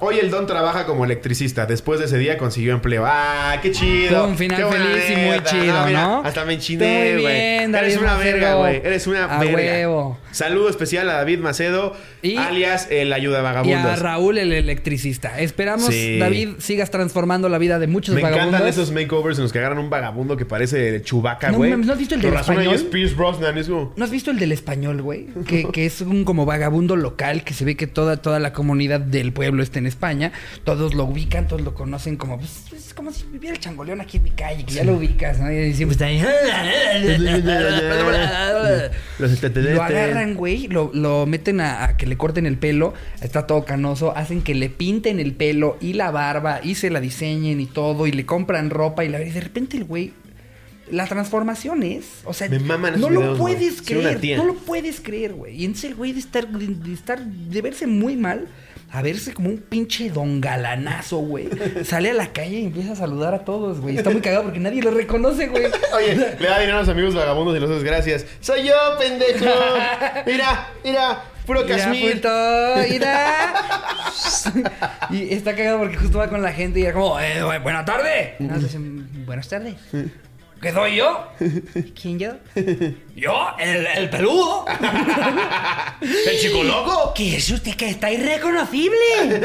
[0.00, 1.66] Hoy el Don trabaja como electricista.
[1.66, 3.04] Después de ese día consiguió empleo.
[3.04, 4.20] ¡Ah, qué chido!
[4.20, 6.22] Fue un final Qué feliz y muy chido, mira, ¿no?
[6.24, 7.26] Hasta me enchiné, güey.
[7.74, 8.76] Eres una verga, güey.
[8.76, 9.54] Eres una A verga.
[9.56, 10.18] huevo.
[10.38, 13.98] Saludo especial a David Macedo, Y- alias el ayuda Y a vagabundos.
[13.98, 15.40] Raúl, el electricista.
[15.40, 16.16] Esperamos, Sí.
[16.18, 18.48] David, sigas transformando la vida de muchos Me vagabundos.
[18.60, 21.76] encantan esos makeovers en los que agarran un vagabundo que parece Chubaca, güey.
[21.76, 22.72] ¿no has visto el del español?
[22.72, 23.58] es Pierce Brosnan.
[23.58, 23.92] Es como...
[23.96, 25.26] ¿No has visto el del español, güey?
[25.44, 29.00] Que, que es un como vagabundo local que se ve que toda, toda la comunidad
[29.00, 30.30] del pueblo está en España.
[30.62, 32.38] Todos lo ubican, todos lo conocen como...
[32.38, 35.38] Pues, es como si viviera el changoleón aquí en mi calle, que ya lo ubicas,
[35.38, 35.52] ¿no?
[35.52, 36.22] Y siempre está ahí...
[39.18, 39.76] Los extraterrestres.
[39.76, 43.66] Lo agarran, güey, lo, lo meten a, a que le corten el pelo, está todo
[43.66, 47.66] canoso, hacen que le pinten el pelo y la barba y se la diseñen y
[47.66, 50.14] todo, y le compran ropa y la y de repente el güey.
[50.90, 55.34] La transformación es, o sea, Me maman no lo puedes creer, no lo puedes creer,
[55.34, 55.60] güey.
[55.60, 58.48] Y entonces el güey de estar, de, de estar, de verse muy mal,
[58.90, 61.48] a verse como un pinche don galanazo, güey.
[61.84, 63.96] Sale a la calle y empieza a saludar a todos, güey.
[63.98, 65.64] Está muy cagado porque nadie lo reconoce, güey.
[65.94, 68.24] Oye, le da dinero a los amigos vagabundos y los dos gracias.
[68.40, 69.44] Soy yo, pendejo.
[70.26, 72.22] Mira, mira, puro Kashmir.
[75.10, 77.84] y está cagado porque justo va con la gente y era como, eh, bu- buena
[77.84, 78.36] tarde.
[78.38, 79.74] Decimos, Buenas tardes.
[80.60, 81.24] ¿Qué soy yo?
[82.00, 82.32] ¿Quién yo?
[83.14, 84.64] Yo, el, el peludo.
[86.00, 87.12] ¿El chico loco?
[87.14, 88.96] ¿Qué es usted que está irreconocible?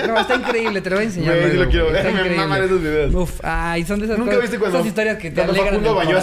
[0.07, 1.35] No, está increíble, te lo voy a enseñar.
[1.37, 2.37] Güey, sí luego, lo quiero ver, está me increíble.
[2.37, 3.13] maman esos videos.
[3.13, 5.69] Uf, ay, son de esas ¿Nunca cosas- viste cuando, esas historias que te cuando alegran
[5.83, 6.21] Facundo el bañó a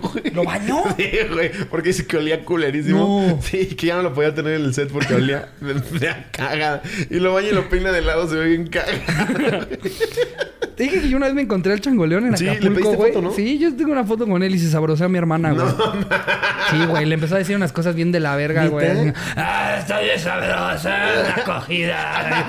[0.00, 0.30] güey?
[0.34, 0.84] ¿Lo bañó?
[0.98, 1.50] Sí, güey.
[1.70, 3.26] Porque dice que olía culerísimo.
[3.30, 3.40] No.
[3.42, 6.82] Sí, que ya no lo podía tener en el set porque olía de, de cagada.
[7.08, 9.66] Y lo baña y lo peina de lado, se ve bien cagada.
[10.76, 12.96] Te dije que yo una vez me encontré al changoleón en Sí, le Acapulco, pediste
[12.96, 13.12] güey.
[13.12, 13.32] foto, ¿no?
[13.32, 15.66] Sí, yo tengo una foto con él y se sabrosea a mi hermana, güey.
[16.70, 19.12] sí, güey, le empezó a decir unas cosas bien de la verga, güey.
[19.36, 20.96] Ah, estoy de sabrosa,
[21.36, 22.46] la cogida.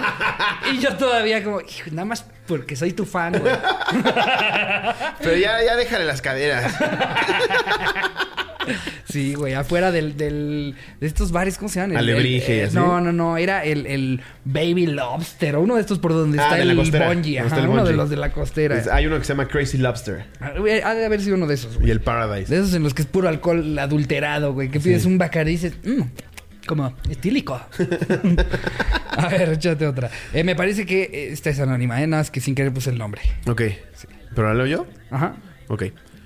[0.73, 3.53] y yo todavía como, "Hijo, nada más porque soy tu fan, güey.
[5.21, 6.73] Pero ya, ya déjale las caderas.
[9.09, 11.91] Sí, güey, afuera del, del, de estos bares, ¿cómo se llaman?
[11.91, 12.73] El- Alebrije el-.
[12.73, 16.43] No, no, no, era el, el Baby Lobster, o uno de estos por donde Ah,
[16.43, 18.81] está el bungee, ajá, uno de los de la costera.
[18.91, 20.25] Hay uno que se llama Crazy Lobster.
[20.39, 20.53] Ah,
[20.85, 21.89] Ha de haber sido uno de esos, güey.
[21.89, 22.49] Y el Paradise.
[22.55, 24.69] De esos en los que es puro alcohol adulterado, güey.
[24.69, 26.01] Que pides un bacardí y dices, "Mm,
[26.67, 27.59] Como etílico.
[29.09, 30.09] a ver, échate otra.
[30.33, 32.07] Eh, me parece que eh, esta es anónima, ¿eh?
[32.07, 33.21] Nada más que sin querer puse el nombre.
[33.47, 33.61] Ok.
[34.35, 34.87] ¿Pero la leo yo?
[35.11, 35.35] Ajá.
[35.67, 35.83] Ok.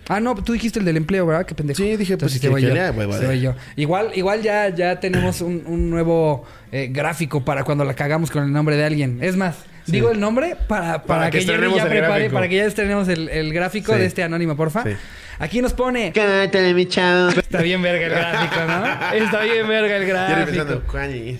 [0.09, 1.45] Ah, no, tú dijiste el del empleo, ¿verdad?
[1.45, 1.77] Qué pendejo.
[1.77, 2.73] Sí, dije, pues, Entonces, te voy yo.
[2.73, 3.55] Te voy yo.
[3.75, 8.43] Igual, igual ya, ya tenemos un, un nuevo eh, gráfico para cuando la cagamos con
[8.45, 9.19] el nombre de alguien.
[9.21, 12.33] Es más, digo el nombre para, para, Para que que, ya prepare, gráfico.
[12.33, 13.99] para que ya estrenemos el, el gráfico Sí.
[13.99, 14.83] de este anónimo, porfa.
[14.83, 14.91] Sí.
[15.39, 16.11] Aquí nos pone.
[16.13, 17.29] Cántale, mi chavo.
[17.29, 18.85] Está bien verga el gráfico, ¿no?
[19.25, 20.81] Está bien verga el gráfico.
[20.87, 21.39] con el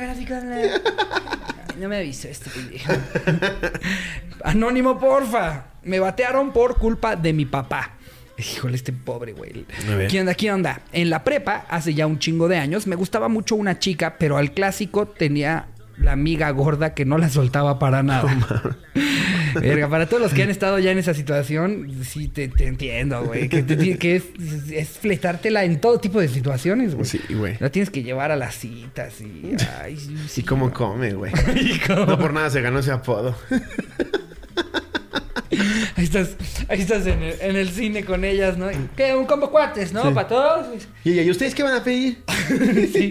[0.00, 0.34] gráfico,
[1.78, 1.88] no.
[1.88, 2.92] Me avisó este pendejo.
[4.44, 5.66] Anónimo, porfa.
[5.82, 7.92] Me batearon por culpa de mi papá.
[8.36, 9.64] Híjole, este pobre güey.
[10.08, 10.34] ¿Qué onda?
[10.34, 10.80] ¿Qué onda?
[10.92, 14.38] En la prepa, hace ya un chingo de años, me gustaba mucho una chica, pero
[14.38, 15.66] al clásico tenía
[15.98, 18.34] la amiga gorda que no la soltaba para nada.
[19.60, 23.24] Verga, para todos los que han estado ya en esa situación, sí te, te entiendo,
[23.24, 23.48] güey.
[23.48, 24.24] Que, te- que es,
[24.72, 27.06] es fletártela en todo tipo de situaciones, güey.
[27.06, 27.56] Sí, güey.
[27.60, 29.56] La tienes que llevar a las citas y...
[29.82, 29.96] Ay,
[30.28, 31.32] sí, ¿Y cómo come, güey?
[31.88, 33.36] No por nada se ganó ese apodo.
[35.96, 36.30] Ahí estás,
[36.68, 38.66] ahí estás en el, en el cine con ellas, ¿no?
[38.96, 39.14] ¿Qué?
[39.14, 40.12] Un combo cuates, ¿no?
[40.12, 40.66] Para todos.
[41.04, 42.18] Y ¿y ustedes qué van a pedir?
[42.92, 43.10] Sí.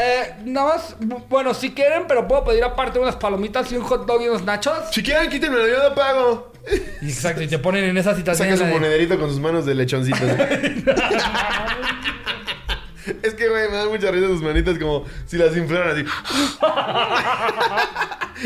[0.00, 3.82] Eh, nada más, bu- bueno, si quieren, pero puedo pedir aparte unas palomitas y un
[3.82, 4.78] hot dog y unos nachos.
[4.92, 6.52] Si quieren, quítenme yo no pago.
[7.02, 8.46] Exacto, y te ponen en esa situación.
[8.48, 10.24] Saca su de- monederito con sus manos de lechoncito.
[13.22, 16.04] es que, güey, me da mucha risa sus manitas como si las inflaran así.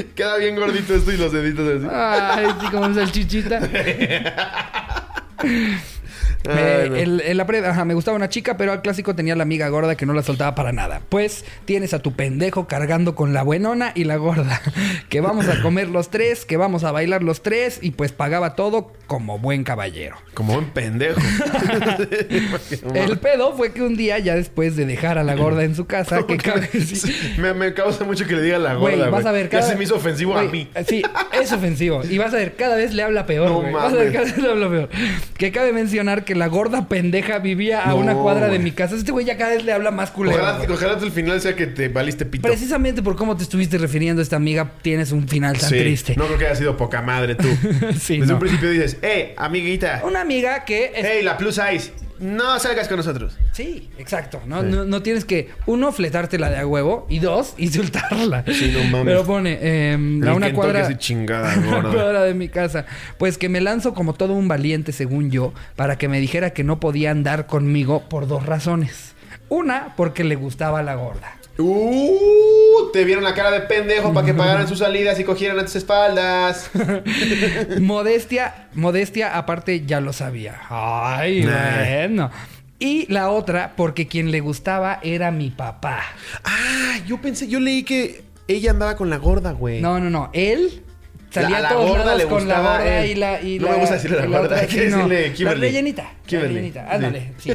[0.15, 1.89] Queda bien gordito esto y los deditos así.
[1.95, 3.61] Ay, sí, como salchichita.
[6.49, 6.97] Ay, no.
[6.97, 9.69] el- en la pre- ajá, me gustaba una chica, pero al clásico tenía la amiga
[9.69, 11.01] gorda que no la soltaba para nada.
[11.09, 14.61] Pues tienes a tu pendejo cargando con la buenona y la gorda.
[15.09, 18.55] Que vamos a comer los tres, que vamos a bailar los tres, y pues pagaba
[18.55, 20.17] todo como buen caballero.
[20.33, 21.21] Como un pendejo.
[22.95, 25.85] El pedo fue que un día, ya después de dejar a la gorda en su
[25.87, 26.69] casa, que cabe.
[26.69, 29.29] sí, me, me causa mucho que le diga la Güey, gorda, vas güey.
[29.29, 29.71] a ver Ya cada...
[29.71, 30.69] se me hizo ofensivo a mí.
[30.89, 31.03] Sí,
[31.39, 32.03] es ofensivo.
[32.09, 33.73] Y vas a ver, cada vez le habla peor, No güey.
[33.73, 34.89] Vas a ver, cada vez le habla peor.
[35.37, 38.95] Que cabe mencionar que la gorda pendeja vivía a No, una cuadra de mi casa.
[38.97, 40.37] Este güey ya cada vez le habla más culero.
[40.43, 42.49] Ojalá, ojalá el final sea que te valiste pito.
[42.49, 46.15] Precisamente por cómo te estuviste refiriendo a esta amiga, tienes un final tan Sí, triste.
[46.17, 47.49] No creo que haya sido poca madre tú.
[47.99, 48.35] Sí, Desde no.
[48.35, 50.03] un principio dices, eh, amiguita.
[50.05, 50.87] Una amiga que...
[50.95, 51.93] es- Hey, la plus size.
[52.21, 53.37] No salgas con nosotros.
[53.53, 54.41] Sí, exacto.
[54.47, 54.63] ¿no?
[54.63, 58.45] No, no tienes que, uno, fletártela de a huevo y dos, insultarla.
[58.47, 59.07] Sí, no mames.
[59.07, 59.59] Pero pone,
[59.93, 60.85] em, a una cuadra...
[60.87, 62.87] así chingada, una cuadra de mi casa.
[63.19, 66.63] Pues que me lanzo como todo un valiente, según yo, para que me dijera que
[66.63, 69.15] no podía andar conmigo por dos razones.
[69.49, 71.39] Una, porque le gustaba la gorda.
[71.59, 72.17] Uh,
[72.93, 75.77] te vieron la cara de pendejo para que pagaran sus salidas y cogieran a tus
[75.77, 76.71] espaldas.
[77.81, 80.61] modestia, modestia, aparte ya lo sabía.
[80.69, 81.85] Ay, Nah.
[81.85, 82.31] bueno.
[82.79, 86.01] Y la otra, porque quien le gustaba era mi papá.
[86.45, 89.81] Ah, yo pensé, yo leí que ella andaba con la gorda, güey.
[89.81, 90.31] No, no, no.
[90.33, 90.83] Él
[91.33, 93.41] salía La- a todos gorda lados con la gustaba gorda y la...
[93.41, 95.61] Y No la, me gusta decirle la gorda, hay que decirle Kimberly.
[95.61, 96.13] La rellenita.
[96.27, 96.55] Kimberly.
[96.55, 96.87] La rellenita.
[96.91, 97.53] Ándale, sí.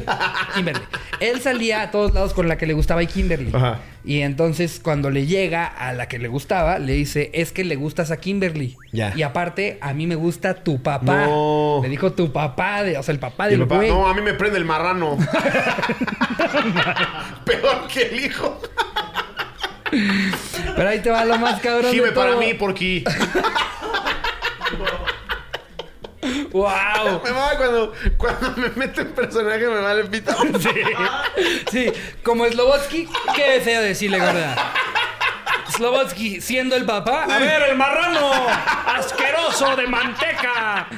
[0.54, 0.80] Kimberly.
[1.20, 3.50] Él salía a todos lados con la que le gustaba y Kimberly.
[3.54, 3.78] Ajá.
[4.04, 7.76] Y entonces cuando le llega a la que le gustaba, le dice, es que le
[7.76, 8.76] gustas a Kimberly.
[8.92, 9.12] Ya.
[9.14, 11.26] Y aparte, a mí me gusta tu papá.
[11.26, 11.80] No.
[11.82, 13.88] Le dijo tu papá, de- o sea, el papá del papá, güey.
[13.90, 15.18] no, a mí me prende el marrano.
[17.44, 18.60] Peor que el hijo.
[20.76, 23.04] Pero ahí te va lo más cabrón de Gime para mí, porque.
[26.50, 27.22] ¡Wow!
[27.24, 30.32] Me mama cuando, cuando me mete en personaje, me vale pito.
[30.58, 30.70] Sí,
[31.70, 34.72] sí, como Slobotsky, ¿qué deseo decirle, gorda?
[35.70, 37.24] Slobotsky, siendo el papá.
[37.24, 38.32] A ver, el marrano,
[38.86, 40.88] asqueroso de manteca.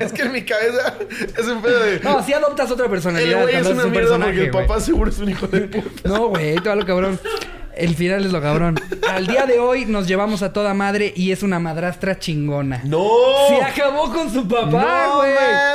[0.00, 0.94] Es que en mi cabeza
[1.36, 2.00] es un pedo de.
[2.00, 3.42] No, si adoptas otra el personalidad.
[3.42, 5.88] güey es una un mierda porque el personaje, papá seguro es un hijo de puta.
[6.02, 6.14] güey.
[6.14, 7.20] No, güey, todo lo cabrón.
[7.76, 8.80] El final es lo cabrón.
[9.08, 12.80] Al día de hoy nos llevamos a toda madre y es una madrastra chingona.
[12.84, 13.06] ¡No!
[13.48, 15.30] Se acabó con su papá, ¡No güey.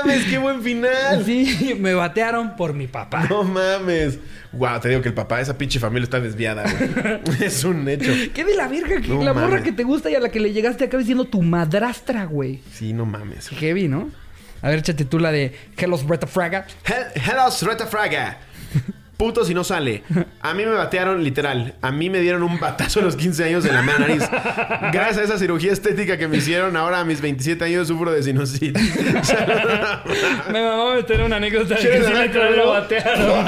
[0.05, 0.25] mames!
[0.25, 1.23] ¡Qué buen final!
[1.25, 3.25] Sí, me batearon por mi papá.
[3.29, 4.17] No mames.
[4.51, 7.19] Guau, te digo que el papá de esa pinche familia está desviada, güey.
[7.41, 8.11] es un hecho.
[8.33, 8.99] ¿Qué de la verga?
[8.99, 9.63] que No la morra mames.
[9.63, 12.61] que te gusta y a la que le llegaste acá diciendo tu madrastra, güey.
[12.73, 13.47] Sí, no mames.
[13.49, 14.09] Heavy, ¿no?
[14.63, 16.65] A ver, échate tú la de Hello Bretta Fraga.
[16.85, 18.37] Hel- Hello, Reta Fraga.
[19.21, 20.01] Puto si no sale.
[20.41, 21.75] A mí me batearon literal.
[21.83, 24.23] A mí me dieron un batazo a los 15 años en la mera nariz.
[24.91, 28.23] Gracias a esa cirugía estética que me hicieron, ahora a mis 27 años sufro de
[28.23, 28.95] sinusitis.
[30.51, 33.45] Me mamó meter una anécdota de que ¿Quieres sí hablar literal lo batearon.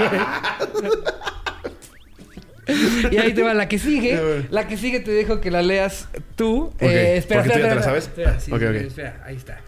[3.12, 4.46] Y ahí te va la que sigue.
[4.52, 6.66] La que sigue te dejo que la leas tú.
[6.76, 8.04] Ok, Eh, espera, tú ya espera, te la sabes.
[8.04, 9.60] Espera, sí, espera, ahí está.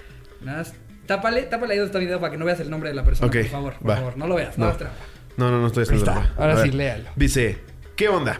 [0.41, 0.73] Nada más,
[1.07, 3.03] tápale, tápale ahí donde está el video para que no veas el nombre de la
[3.03, 3.95] persona, por favor, por va.
[3.95, 4.17] favor.
[4.17, 4.73] No lo veas, no, No.
[4.75, 4.95] trampa.
[5.37, 6.33] No, no, no estoy haciendo trampa.
[6.37, 7.09] Ahora sí, léalo.
[7.15, 7.59] Dice,
[7.95, 8.39] ¿qué onda?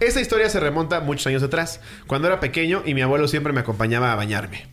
[0.00, 3.60] Esta historia se remonta muchos años atrás, cuando era pequeño y mi abuelo siempre me
[3.60, 4.66] acompañaba a bañarme.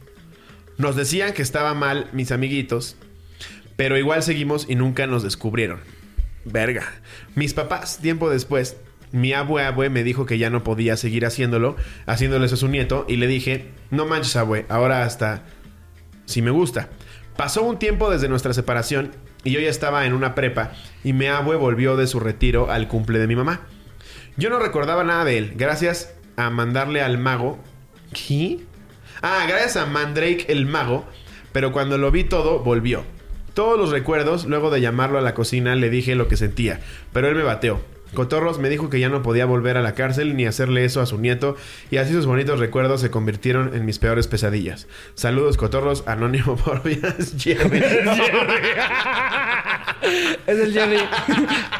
[0.78, 2.98] Nos decían que estaba mal mis amiguitos,
[3.76, 5.80] pero igual seguimos y nunca nos descubrieron.
[6.46, 6.84] Verga.
[7.36, 8.76] Mis papás, tiempo después,
[9.12, 12.68] mi abue abue me dijo que ya no podía seguir haciéndolo, haciéndole eso a su
[12.68, 15.44] nieto, y le dije, no manches abue, ahora hasta
[16.26, 16.90] si me gusta.
[17.38, 19.12] Pasó un tiempo desde nuestra separación
[19.44, 20.72] y yo ya estaba en una prepa
[21.04, 23.62] y mi abue volvió de su retiro al cumple de mi mamá.
[24.38, 27.60] Yo no recordaba nada de él, gracias a mandarle al mago.
[28.14, 28.60] ¿Qué?
[29.22, 31.06] Ah, gracias a Mandrake el mago,
[31.52, 33.04] pero cuando lo vi todo, volvió.
[33.54, 36.80] Todos los recuerdos, luego de llamarlo a la cocina, le dije lo que sentía,
[37.12, 37.82] pero él me bateó.
[38.14, 41.06] Cotorros me dijo que ya no podía volver a la cárcel ni hacerle eso a
[41.06, 41.56] su nieto,
[41.92, 44.88] y así sus bonitos recuerdos se convirtieron en mis peores pesadillas.
[45.16, 47.84] Saludos, Cotorros, anónimo por vías, Jerry.
[50.46, 50.98] Es el Jerry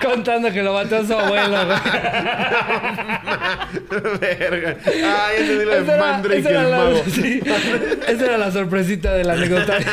[0.02, 1.58] contando que lo mató a su abuelo.
[4.20, 4.78] Verga.
[4.86, 7.04] Ya entendí lo de Mandrake el la- mago.
[7.14, 7.42] sí,
[8.08, 9.88] esa era la sorpresita del anecdotario.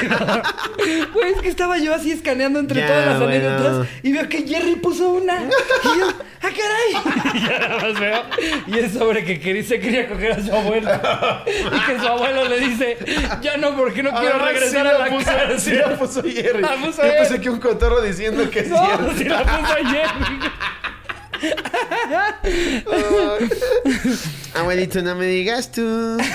[1.12, 3.48] Güey, es que estaba yo así escaneando entre todas las bueno.
[3.48, 5.42] anécdotas y veo que Jerry puso una.
[5.42, 6.08] Y yo,
[6.42, 6.92] ¡ah, caray!
[7.34, 8.22] Y ya nada más veo.
[8.66, 10.90] Y es sobre que quería, se quería coger a su abuelo.
[11.46, 12.98] Y que su abuelo le dice,
[13.40, 15.60] ya no, porque no quiero Además, regresar sí a la puso- cárcel.
[15.60, 16.62] Sí la puso Jerry.
[16.62, 19.14] La puso Yo pensé que un cotorro diciendo que es No, cierto.
[19.16, 20.40] si la puso Jerry.
[24.54, 26.18] Abuelito, no me digas tú.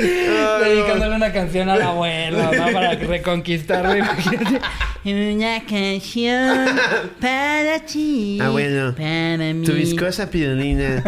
[0.00, 2.72] Dedicándole una canción al abuelo, ¿no?
[2.72, 4.60] Para reconquistarlo, imagínate.
[5.04, 6.66] Una canción
[7.20, 8.38] para ti.
[8.42, 8.94] Ah, bueno.
[8.94, 9.64] Para mí.
[9.64, 11.02] Tu viscosa pirulina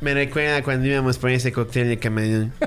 [0.00, 2.52] me recuerda cuando íbamos por ese cóctel de camarón.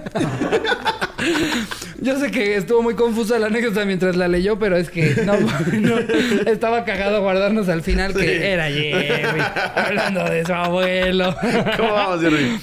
[2.01, 5.37] Yo sé que estuvo muy confusa la anécdota mientras la leyó, pero es que no,
[5.73, 5.99] no,
[6.51, 9.41] estaba cagado guardarnos al final que era Jerry
[9.75, 11.33] hablando de su abuelo.
[11.77, 12.59] ¿Cómo vamos, Jerry?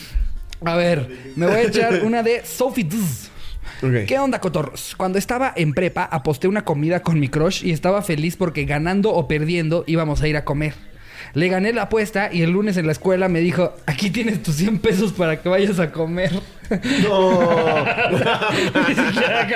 [0.65, 3.31] A ver, me voy a echar una de Sophie Duz.
[4.07, 4.95] ¿Qué onda, cotorros?
[4.97, 9.15] Cuando estaba en prepa, aposté una comida con mi crush y estaba feliz porque ganando
[9.15, 10.90] o perdiendo íbamos a ir a comer.
[11.33, 14.57] Le gané la apuesta y el lunes en la escuela me dijo, aquí tienes tus
[14.57, 16.31] 100 pesos para que vayas a comer.
[17.03, 17.85] No.
[18.89, 19.49] Ni siquiera.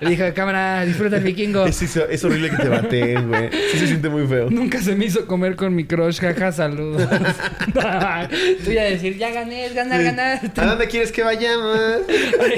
[0.00, 1.66] Le dije, cámara, disfruta el vikingo.
[1.66, 3.50] Es, es- es horrible que te bateen, güey.
[3.72, 4.50] Sí se siente muy feo.
[4.50, 7.02] Nunca se me hizo comer con mi crush, jaja, saludos.
[8.64, 10.40] Tú ya decir, ya gané, ganar, ganar.
[10.56, 11.78] ¿A dónde quieres que vayamos?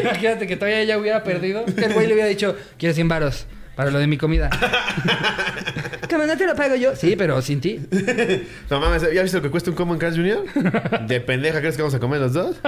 [0.00, 1.64] Imagínate que todavía ella hubiera perdido.
[1.76, 3.46] El güey le hubiera dicho, quiero 100 varos
[3.80, 4.50] para lo de mi comida.
[6.06, 6.94] Cámara, no te lo pago yo.
[6.94, 7.80] Sí, pero sin ti.
[8.68, 11.06] No mames, ¿ya viste lo que cuesta un combo en Carl's Jr.?
[11.06, 12.56] De pendeja, ¿crees que vamos a comer los dos?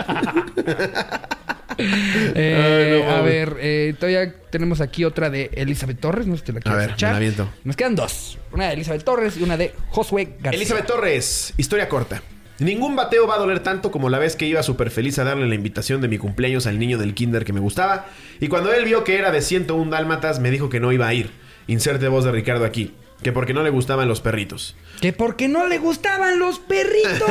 [1.78, 6.26] Eh, Ay, no a ver, eh, todavía tenemos aquí otra de Elizabeth Torres.
[6.26, 7.10] No sé si te la quieres ver, me echar.
[7.12, 7.48] la aviento.
[7.64, 8.38] Nos quedan dos.
[8.52, 10.50] Una de Elizabeth Torres y una de Josué García.
[10.58, 12.22] Elizabeth Torres, historia corta.
[12.62, 15.48] Ningún bateo va a doler tanto como la vez que iba súper feliz a darle
[15.48, 18.06] la invitación de mi cumpleaños al niño del kinder que me gustaba.
[18.40, 21.14] Y cuando él vio que era de 101 dálmatas, me dijo que no iba a
[21.14, 21.30] ir.
[21.66, 22.92] Inserte voz de Ricardo aquí.
[23.22, 24.74] Que porque no le gustaban los perritos.
[25.00, 27.30] Que porque no le gustaban los perritos.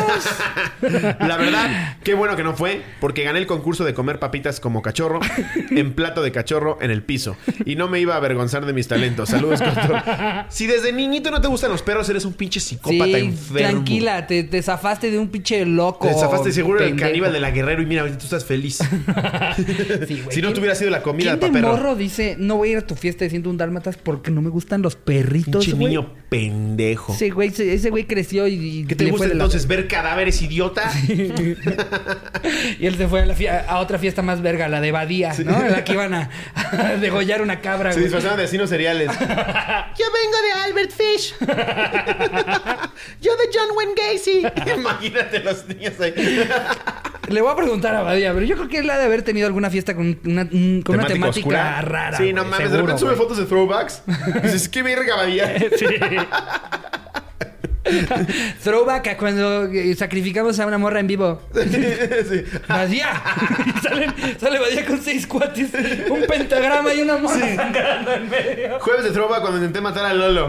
[0.81, 4.81] La verdad, qué bueno que no fue, porque gané el concurso de comer papitas como
[4.81, 5.19] cachorro,
[5.69, 7.35] en plato de cachorro, en el piso.
[7.65, 9.29] Y no me iba a avergonzar de mis talentos.
[9.29, 10.01] Saludos, Cotor.
[10.49, 13.69] Si desde niñito no te gustan los perros, eres un pinche psicópata sí, enfermo.
[13.69, 16.07] tranquila, te, te zafaste de un pinche loco.
[16.07, 18.79] Te zafaste seguro del caníbal de la guerrero y mira, tú estás feliz.
[20.07, 21.75] Sí, si no ¿Quién- tuviera sido la comida ¿Quién de perro.
[21.75, 24.49] morro dice, no voy a ir a tu fiesta de un dálmatas porque no me
[24.49, 25.93] gustan los perritos, Güey?
[25.95, 27.13] niño pendejo.
[27.13, 29.67] Ese güey, ese güey creció y, ¿Qué te le gusta fue de la- entonces?
[29.67, 30.89] ¿Ver cadáveres, idiota?
[32.79, 33.35] Y él se fue a, la
[33.67, 35.61] a otra fiesta más verga, la de Badía, ¿no?
[35.65, 38.05] En la que iban a, a degollar una cabra, Se güey.
[38.05, 39.09] disfrazaban de asesinos cereales.
[39.19, 41.33] Yo vengo de Albert Fish.
[43.21, 44.43] Yo de John Wayne Gacy.
[44.79, 46.13] Imagínate los niños ahí.
[47.29, 49.47] Le voy a preguntar a Badía, pero yo creo que él ha de haber tenido
[49.47, 51.81] alguna fiesta con una, un- con una temática oscura.
[51.81, 52.17] rara.
[52.17, 52.71] Sí, no mames.
[52.71, 54.01] de repente sube fotos de throwbacks.
[54.43, 55.53] Dices, qué verga, Badía.
[55.77, 55.85] Sí.
[58.63, 61.41] Throwback a cuando sacrificamos a una morra en vivo.
[61.53, 62.43] Sí.
[62.67, 63.09] Badía.
[63.65, 65.69] Y salen- sale Badía con seis cuates,
[66.09, 68.79] un pentagrama y una morra sangrando en medio.
[68.79, 70.47] Jueves de throwback cuando intenté matar a Lolo.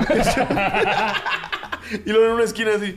[2.05, 2.97] y luego en una esquina así.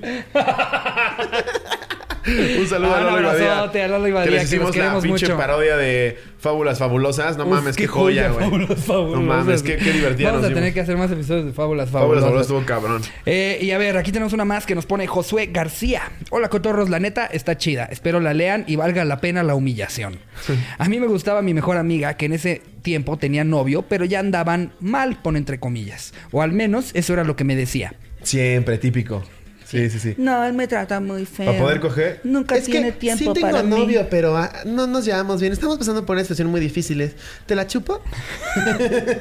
[2.59, 3.85] Un saludo Ah, a un Lalo Ibadía.
[3.85, 5.37] a Lalo Ibadía, Que les que hicimos la pinche mucho.
[5.37, 7.37] parodia de Fábulas Fabulosas.
[7.37, 8.45] No Uf, mames, qué, joya, güey.
[8.45, 9.19] Fábulas fabulosas.
[9.21, 11.89] No mames, qué, qué divertida Vamos nos a tener que hacer más episodios de Fábulas
[11.89, 12.23] Fábulas Fabulosas.
[12.23, 13.01] Fabulosas estuvo cabrón.
[13.25, 16.11] Eh, y a ver, aquí tenemos una más que nos pone Josué García.
[16.31, 17.85] Hola, cotorros, la neta está chida.
[17.85, 20.19] Espero la lean y valga la pena la humillación.
[20.77, 24.19] A mí me gustaba mi mejor amiga, que en ese tiempo tenía novio, pero ya
[24.19, 26.13] andaban mal, pone entre comillas.
[26.31, 27.93] O al menos eso era lo que me decía.
[28.23, 29.23] Siempre, típico.
[29.65, 30.15] Sí, sí, sí.
[30.17, 31.47] No, él me trata muy feo.
[31.47, 32.21] ¿Para poder coger?
[32.23, 33.95] Nunca tiene tiempo para mí.
[34.09, 35.51] pero ah, no nos llevamos bien.
[35.51, 37.11] Estamos pasando por una situación muy difícil.
[37.45, 38.01] ¿Te la chupo?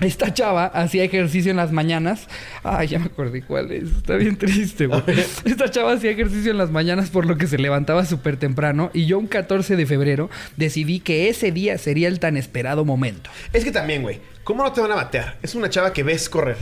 [0.00, 2.28] Esta chava hacía ejercicio en las mañanas.
[2.62, 3.90] Ay, ya me acordé cuál es.
[3.96, 5.02] Está bien triste, güey.
[5.44, 8.90] Esta chava hacía ejercicio en las mañanas por lo que se levantaba súper temprano.
[8.94, 13.28] Y yo un 14 de febrero decidí que ese día sería el tan esperado momento.
[13.52, 14.20] Es que también, güey.
[14.44, 15.36] ¿Cómo no te van a batear?
[15.42, 16.58] Es una chava que ves correr.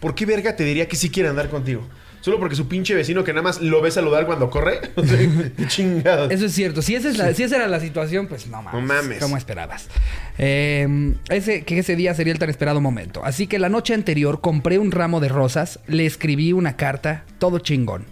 [0.00, 1.86] ¿Por qué verga te diría que sí quiere andar contigo?
[2.22, 4.80] Solo porque su pinche vecino que nada más lo ve saludar cuando corre.
[4.96, 5.16] O sea,
[5.56, 6.30] qué chingados.
[6.30, 6.82] Eso es cierto.
[6.82, 8.74] Si esa, es la- si esa era la situación, pues no mames.
[8.74, 9.18] No mames.
[9.20, 9.88] ¿Cómo esperabas?
[10.36, 13.24] Eh, ese, que ese día sería el tan esperado momento.
[13.24, 17.58] Así que la noche anterior compré un ramo de rosas, le escribí una carta, todo
[17.58, 18.04] chingón.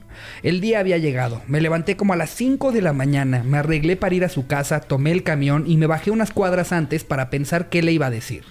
[0.43, 1.43] El día había llegado.
[1.47, 4.47] Me levanté como a las 5 de la mañana, me arreglé para ir a su
[4.47, 8.07] casa, tomé el camión y me bajé unas cuadras antes para pensar qué le iba
[8.07, 8.43] a decir.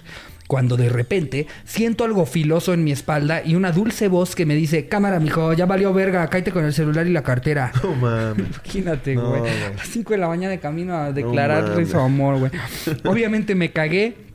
[0.48, 4.54] Cuando de repente siento algo filoso en mi espalda y una dulce voz que me
[4.54, 7.70] dice, cámara, mijo, ya valió verga, cállate con el celular y la cartera.
[7.82, 8.46] No mames.
[8.64, 9.42] Imagínate, güey.
[9.42, 12.50] a las 5 de la mañana de camino a declararle su amor, güey.
[13.04, 14.27] Obviamente me cagué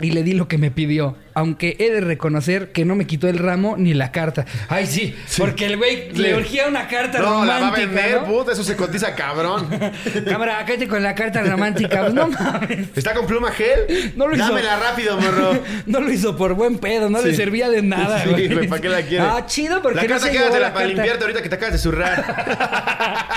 [0.00, 1.16] y le di lo que me pidió.
[1.34, 4.44] Aunque he de reconocer que no me quitó el ramo ni la carta.
[4.68, 6.34] Ay, sí, porque el güey le Sí.
[6.34, 8.26] urgía una carta No, la va a romántica, vender, ¿no?
[8.26, 8.52] puta.
[8.52, 9.68] Eso se cotiza cabrón.
[10.28, 12.00] Cámara, cállate con la carta romántica.
[12.02, 12.88] Pues no mames.
[12.96, 14.12] ¿Está con pluma gel?
[14.16, 14.44] No lo hizo.
[14.44, 15.62] Dámela rápido, morro.
[15.86, 17.36] No lo hizo por buen pedo, no le Sí.
[17.36, 18.68] servía de nada, Sí, güey.
[18.68, 19.24] ¿para qué la quiere?
[19.24, 20.94] Ah, chido, porque La no carta se llevó quédatela la para carta.
[21.02, 23.30] limpiarte ahorita que te acabas de zurrar.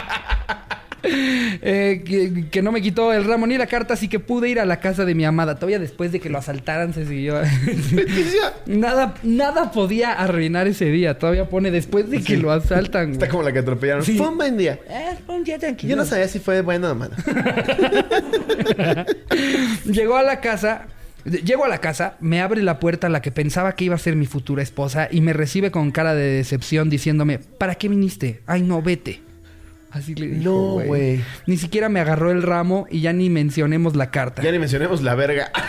[1.05, 4.59] Eh, que, que no me quitó el ramo ni la carta, así que pude ir
[4.59, 5.55] a la casa de mi amada.
[5.55, 7.35] Todavía después de que lo asaltaran se siguió.
[8.65, 11.19] Nada, nada podía arruinar ese día.
[11.19, 13.11] Todavía pone después de que lo asaltan.
[13.11, 13.31] Está güey.
[13.31, 14.03] como la que atropellaron.
[14.03, 14.17] Sí.
[14.17, 14.79] Fue un buen día.
[14.89, 15.91] Eh, un día tranquilo.
[15.91, 17.13] Yo no sabía si fue bueno o malo.
[19.85, 20.87] Llegó a la casa.
[21.25, 24.17] Llego a la casa, me abre la puerta la que pensaba que iba a ser
[24.17, 28.41] mi futura esposa y me recibe con cara de decepción diciéndome, ¿para qué viniste?
[28.45, 29.21] Ay, no, vete.
[29.93, 31.23] Así le dijo, No, güey.
[31.45, 34.41] Ni siquiera me agarró el ramo y ya ni mencionemos la carta.
[34.41, 35.51] Ya ni mencionemos la verga.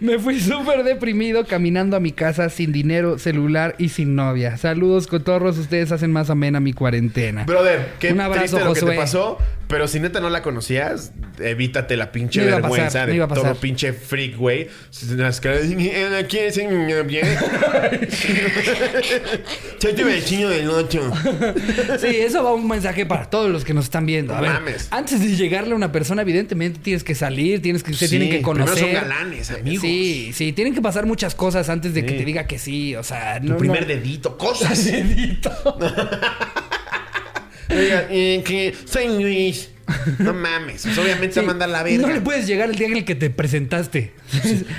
[0.00, 4.56] Me fui súper deprimido caminando a mi casa sin dinero, celular y sin novia.
[4.58, 5.58] Saludos, cotorros.
[5.58, 7.44] Ustedes hacen más amena mi cuarentena.
[7.44, 9.38] Brother, qué Un abrazo, triste lo que te pasó.
[9.74, 11.10] Pero si neta no la conocías,
[11.40, 13.42] evítate la pinche pasar, vergüenza no de pasar.
[13.44, 14.68] todo pinche freak, güey.
[15.16, 17.26] Las caras de, ¿Quién es bien?
[19.80, 21.10] Soy tu vecino del ocho.
[21.98, 24.32] Sí, eso va un mensaje para todos los que nos están viendo.
[24.32, 24.86] A ver, mames.
[24.92, 28.28] antes de llegarle a una persona, evidentemente tienes que salir, tienes que, se Sí, tienen
[28.30, 28.84] que primero conocer.
[28.84, 29.80] son galanes, amigos.
[29.82, 32.18] Sí, sí, tienen que pasar muchas cosas antes de que Sí.
[32.18, 32.94] te diga que sí.
[32.94, 33.56] O sea, Tu no.
[33.56, 34.84] primer no- dedito, cosas.
[34.92, 35.50] dedito.
[37.76, 39.70] Oiga, eh, que soy Luis.
[40.18, 40.82] No mames.
[40.82, 42.06] Pues obviamente te va a mandar la verga.
[42.06, 44.12] No le puedes llegar el día en el que te presentaste.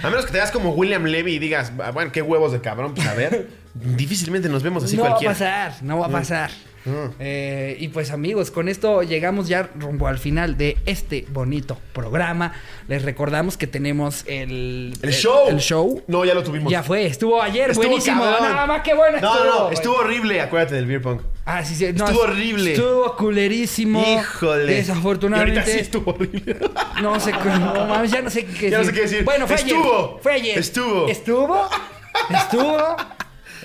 [0.02, 2.62] A menos que te veas como William Levy y digas, "Ah, bueno, qué huevos de
[2.62, 3.48] cabrón, pues a ver.
[3.76, 5.34] difícilmente nos vemos así no cualquiera.
[5.34, 5.40] va a
[5.70, 6.50] pasar, no va a pasar.
[6.86, 7.16] Mm.
[7.20, 12.54] Eh, y pues amigos, con esto llegamos ya rumbo al final de este bonito programa.
[12.88, 15.50] Les recordamos que tenemos el, El show.
[15.50, 16.04] El show.
[16.08, 16.72] No, ya lo tuvimos.
[16.72, 18.24] Ya fue, estuvo ayer, Estuvo buenísimo.
[18.24, 18.44] cabrón.
[18.52, 19.46] Nada más que bueno No, estuvo.
[19.52, 19.74] no, güey.
[19.74, 20.42] estuvo horrible.
[20.42, 21.22] Acuérdate del beer pong.
[21.46, 21.86] Ah, sí, sí.
[21.94, 22.74] no, estuvo es- horrible.
[22.74, 24.02] Estuvo culerísimo.
[24.20, 24.74] Híjole.
[24.76, 25.56] Desafortunadamente.
[25.56, 26.58] Y ahorita sí estuvo horrible.
[27.02, 29.24] No sé, no mames, ya no sé qué Ya no sé qué decir.
[29.26, 30.08] Bueno, fue Estuvo.
[30.08, 30.22] ayer.
[30.24, 30.58] Fue ayer.
[30.60, 31.08] Estuvo.
[31.10, 31.70] Estuvo.
[32.30, 32.96] Estuvo.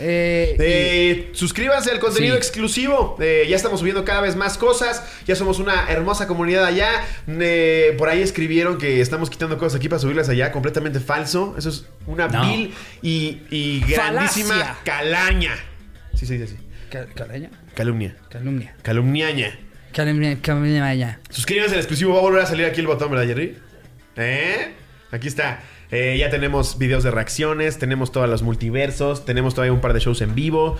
[0.00, 2.38] Eh, y- suscríbanse al contenido Sí.
[2.38, 3.16] exclusivo.
[3.20, 5.04] Eh, ya estamos subiendo cada vez más cosas.
[5.26, 7.04] Ya somos una hermosa comunidad allá.
[7.98, 10.52] Por ahí escribieron que estamos quitando cosas aquí para subirlas allá.
[10.52, 11.54] Completamente falso.
[11.58, 12.42] Eso es una No.
[12.46, 14.76] vil y, y grandísima Falacia.
[14.84, 15.54] calaña.
[16.14, 16.56] Sí, se dice así.
[16.90, 17.50] Cal- ¿Caleña?
[17.74, 18.16] Calumnia.
[18.30, 18.74] Calumnia.
[18.82, 19.58] Calumniaña.
[19.92, 21.20] Calumnia, calumnia, vaya.
[21.30, 22.12] Suscríbanse al exclusivo.
[22.14, 23.56] Va a volver a salir aquí el botón, ¿verdad, Jerry?
[24.16, 24.72] ¿Eh?
[25.12, 25.60] Aquí está.
[25.90, 30.00] Eh, ya tenemos videos de reacciones, tenemos todos los multiversos, tenemos todavía un par de
[30.00, 30.76] shows en vivo.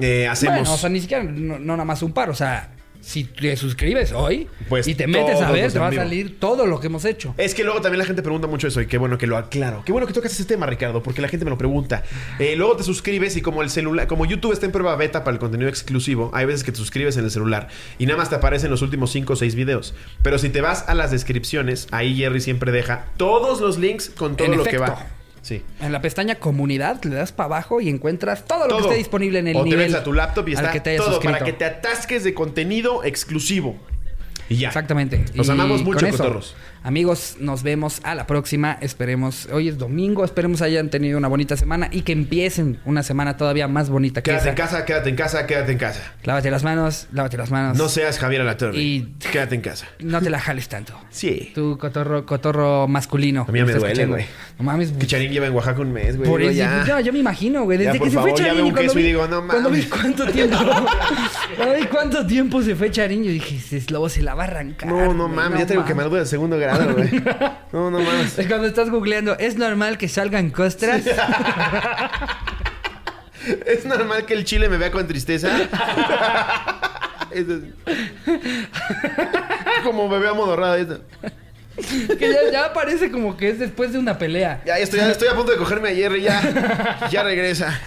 [0.00, 0.60] Eh, hacemos.
[0.60, 2.30] Bueno, o sea, ni siquiera, no, no nada más un par.
[2.30, 2.70] O sea,
[3.00, 6.66] si te suscribes hoy Pues y te metes a ver, te va a salir todo
[6.66, 7.34] lo que hemos hecho.
[7.38, 9.82] Es que luego también la gente pregunta mucho eso y qué bueno que lo aclaro.
[9.84, 12.02] Qué bueno que tocas ese tema, Ricardo, porque la gente me lo pregunta.
[12.38, 15.34] Eh, luego te suscribes y como el celular, como YouTube está en prueba beta para
[15.34, 17.68] el contenido exclusivo, hay veces que te suscribes en el celular
[17.98, 19.94] y nada más te aparecen los últimos 5 o 6 videos.
[20.22, 24.36] Pero si te vas a las descripciones, ahí Jerry siempre deja todos los links con
[24.36, 25.17] todo En lo que va.
[25.48, 25.62] Sí.
[25.80, 28.78] En la pestaña comunidad le das para abajo y encuentras todo lo Todo.
[28.80, 29.78] que esté disponible en el o nivel.
[29.78, 31.32] te metes a tu laptop y está que te hayas todo suscrito.
[31.32, 33.74] para que te atasques de contenido exclusivo.
[34.50, 34.68] Y ya.
[34.68, 35.24] Exactamente.
[35.32, 36.54] Los Y amamos mucho, cotorros.
[36.82, 38.78] Amigos, nos vemos a la próxima.
[38.80, 43.36] Esperemos, hoy es domingo, esperemos hayan tenido una bonita semana y que empiecen una semana
[43.36, 44.50] todavía más bonita que Quédate esa.
[44.50, 46.14] en casa, quédate en casa, quédate en casa.
[46.24, 47.76] Lávate las manos, lávate las manos.
[47.76, 48.78] No seas Javier Alatorre.
[48.78, 49.86] Y- Quédate en casa.
[49.98, 50.94] No te la jales tanto.
[51.10, 51.50] Sí.
[51.54, 53.44] Tu cotorro, cotorro masculino.
[53.48, 54.26] A mí ya me ¿Estás duele, güey.
[54.58, 54.92] No mames.
[54.92, 56.28] Que Charín lleva en Oaxaca un mes, güey.
[56.28, 56.84] Por eso, ya.
[56.86, 57.78] yo, yo me imagino, güey.
[57.78, 59.02] Desde Ya, que por se favor, fue ya Charín veo y un cuando queso y
[59.02, 59.90] vi, digo, no cuando vi mames.
[59.90, 60.56] cuánto tiempo,
[61.56, 64.88] cuando vi cuánto tiempo se fue Charín, yo dije, lobo se la va a arrancar.
[64.88, 65.94] No, no mames, ya tengo mames.
[65.94, 67.08] quemadura de segundo grado, güey.
[67.72, 68.38] No, no mames.
[68.38, 71.02] Es Cuando estás googleando, ¿es normal que salgan costras?
[73.66, 75.50] ¿Es normal que el chile me vea con tristeza?
[79.84, 80.76] Como bebé amodorrado.
[80.76, 81.00] eso.
[82.18, 84.62] que ya, ya parece como que es después de una pelea.
[84.66, 87.08] Ya, estoy, ya estoy a punto de cogerme a Jerry, ya.
[87.10, 87.78] Ya regresa.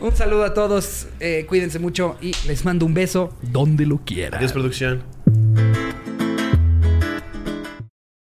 [0.00, 4.38] Un saludo a todos, eh, cuídense mucho y les mando un beso donde lo quieran.
[4.38, 5.02] Adiós, producción.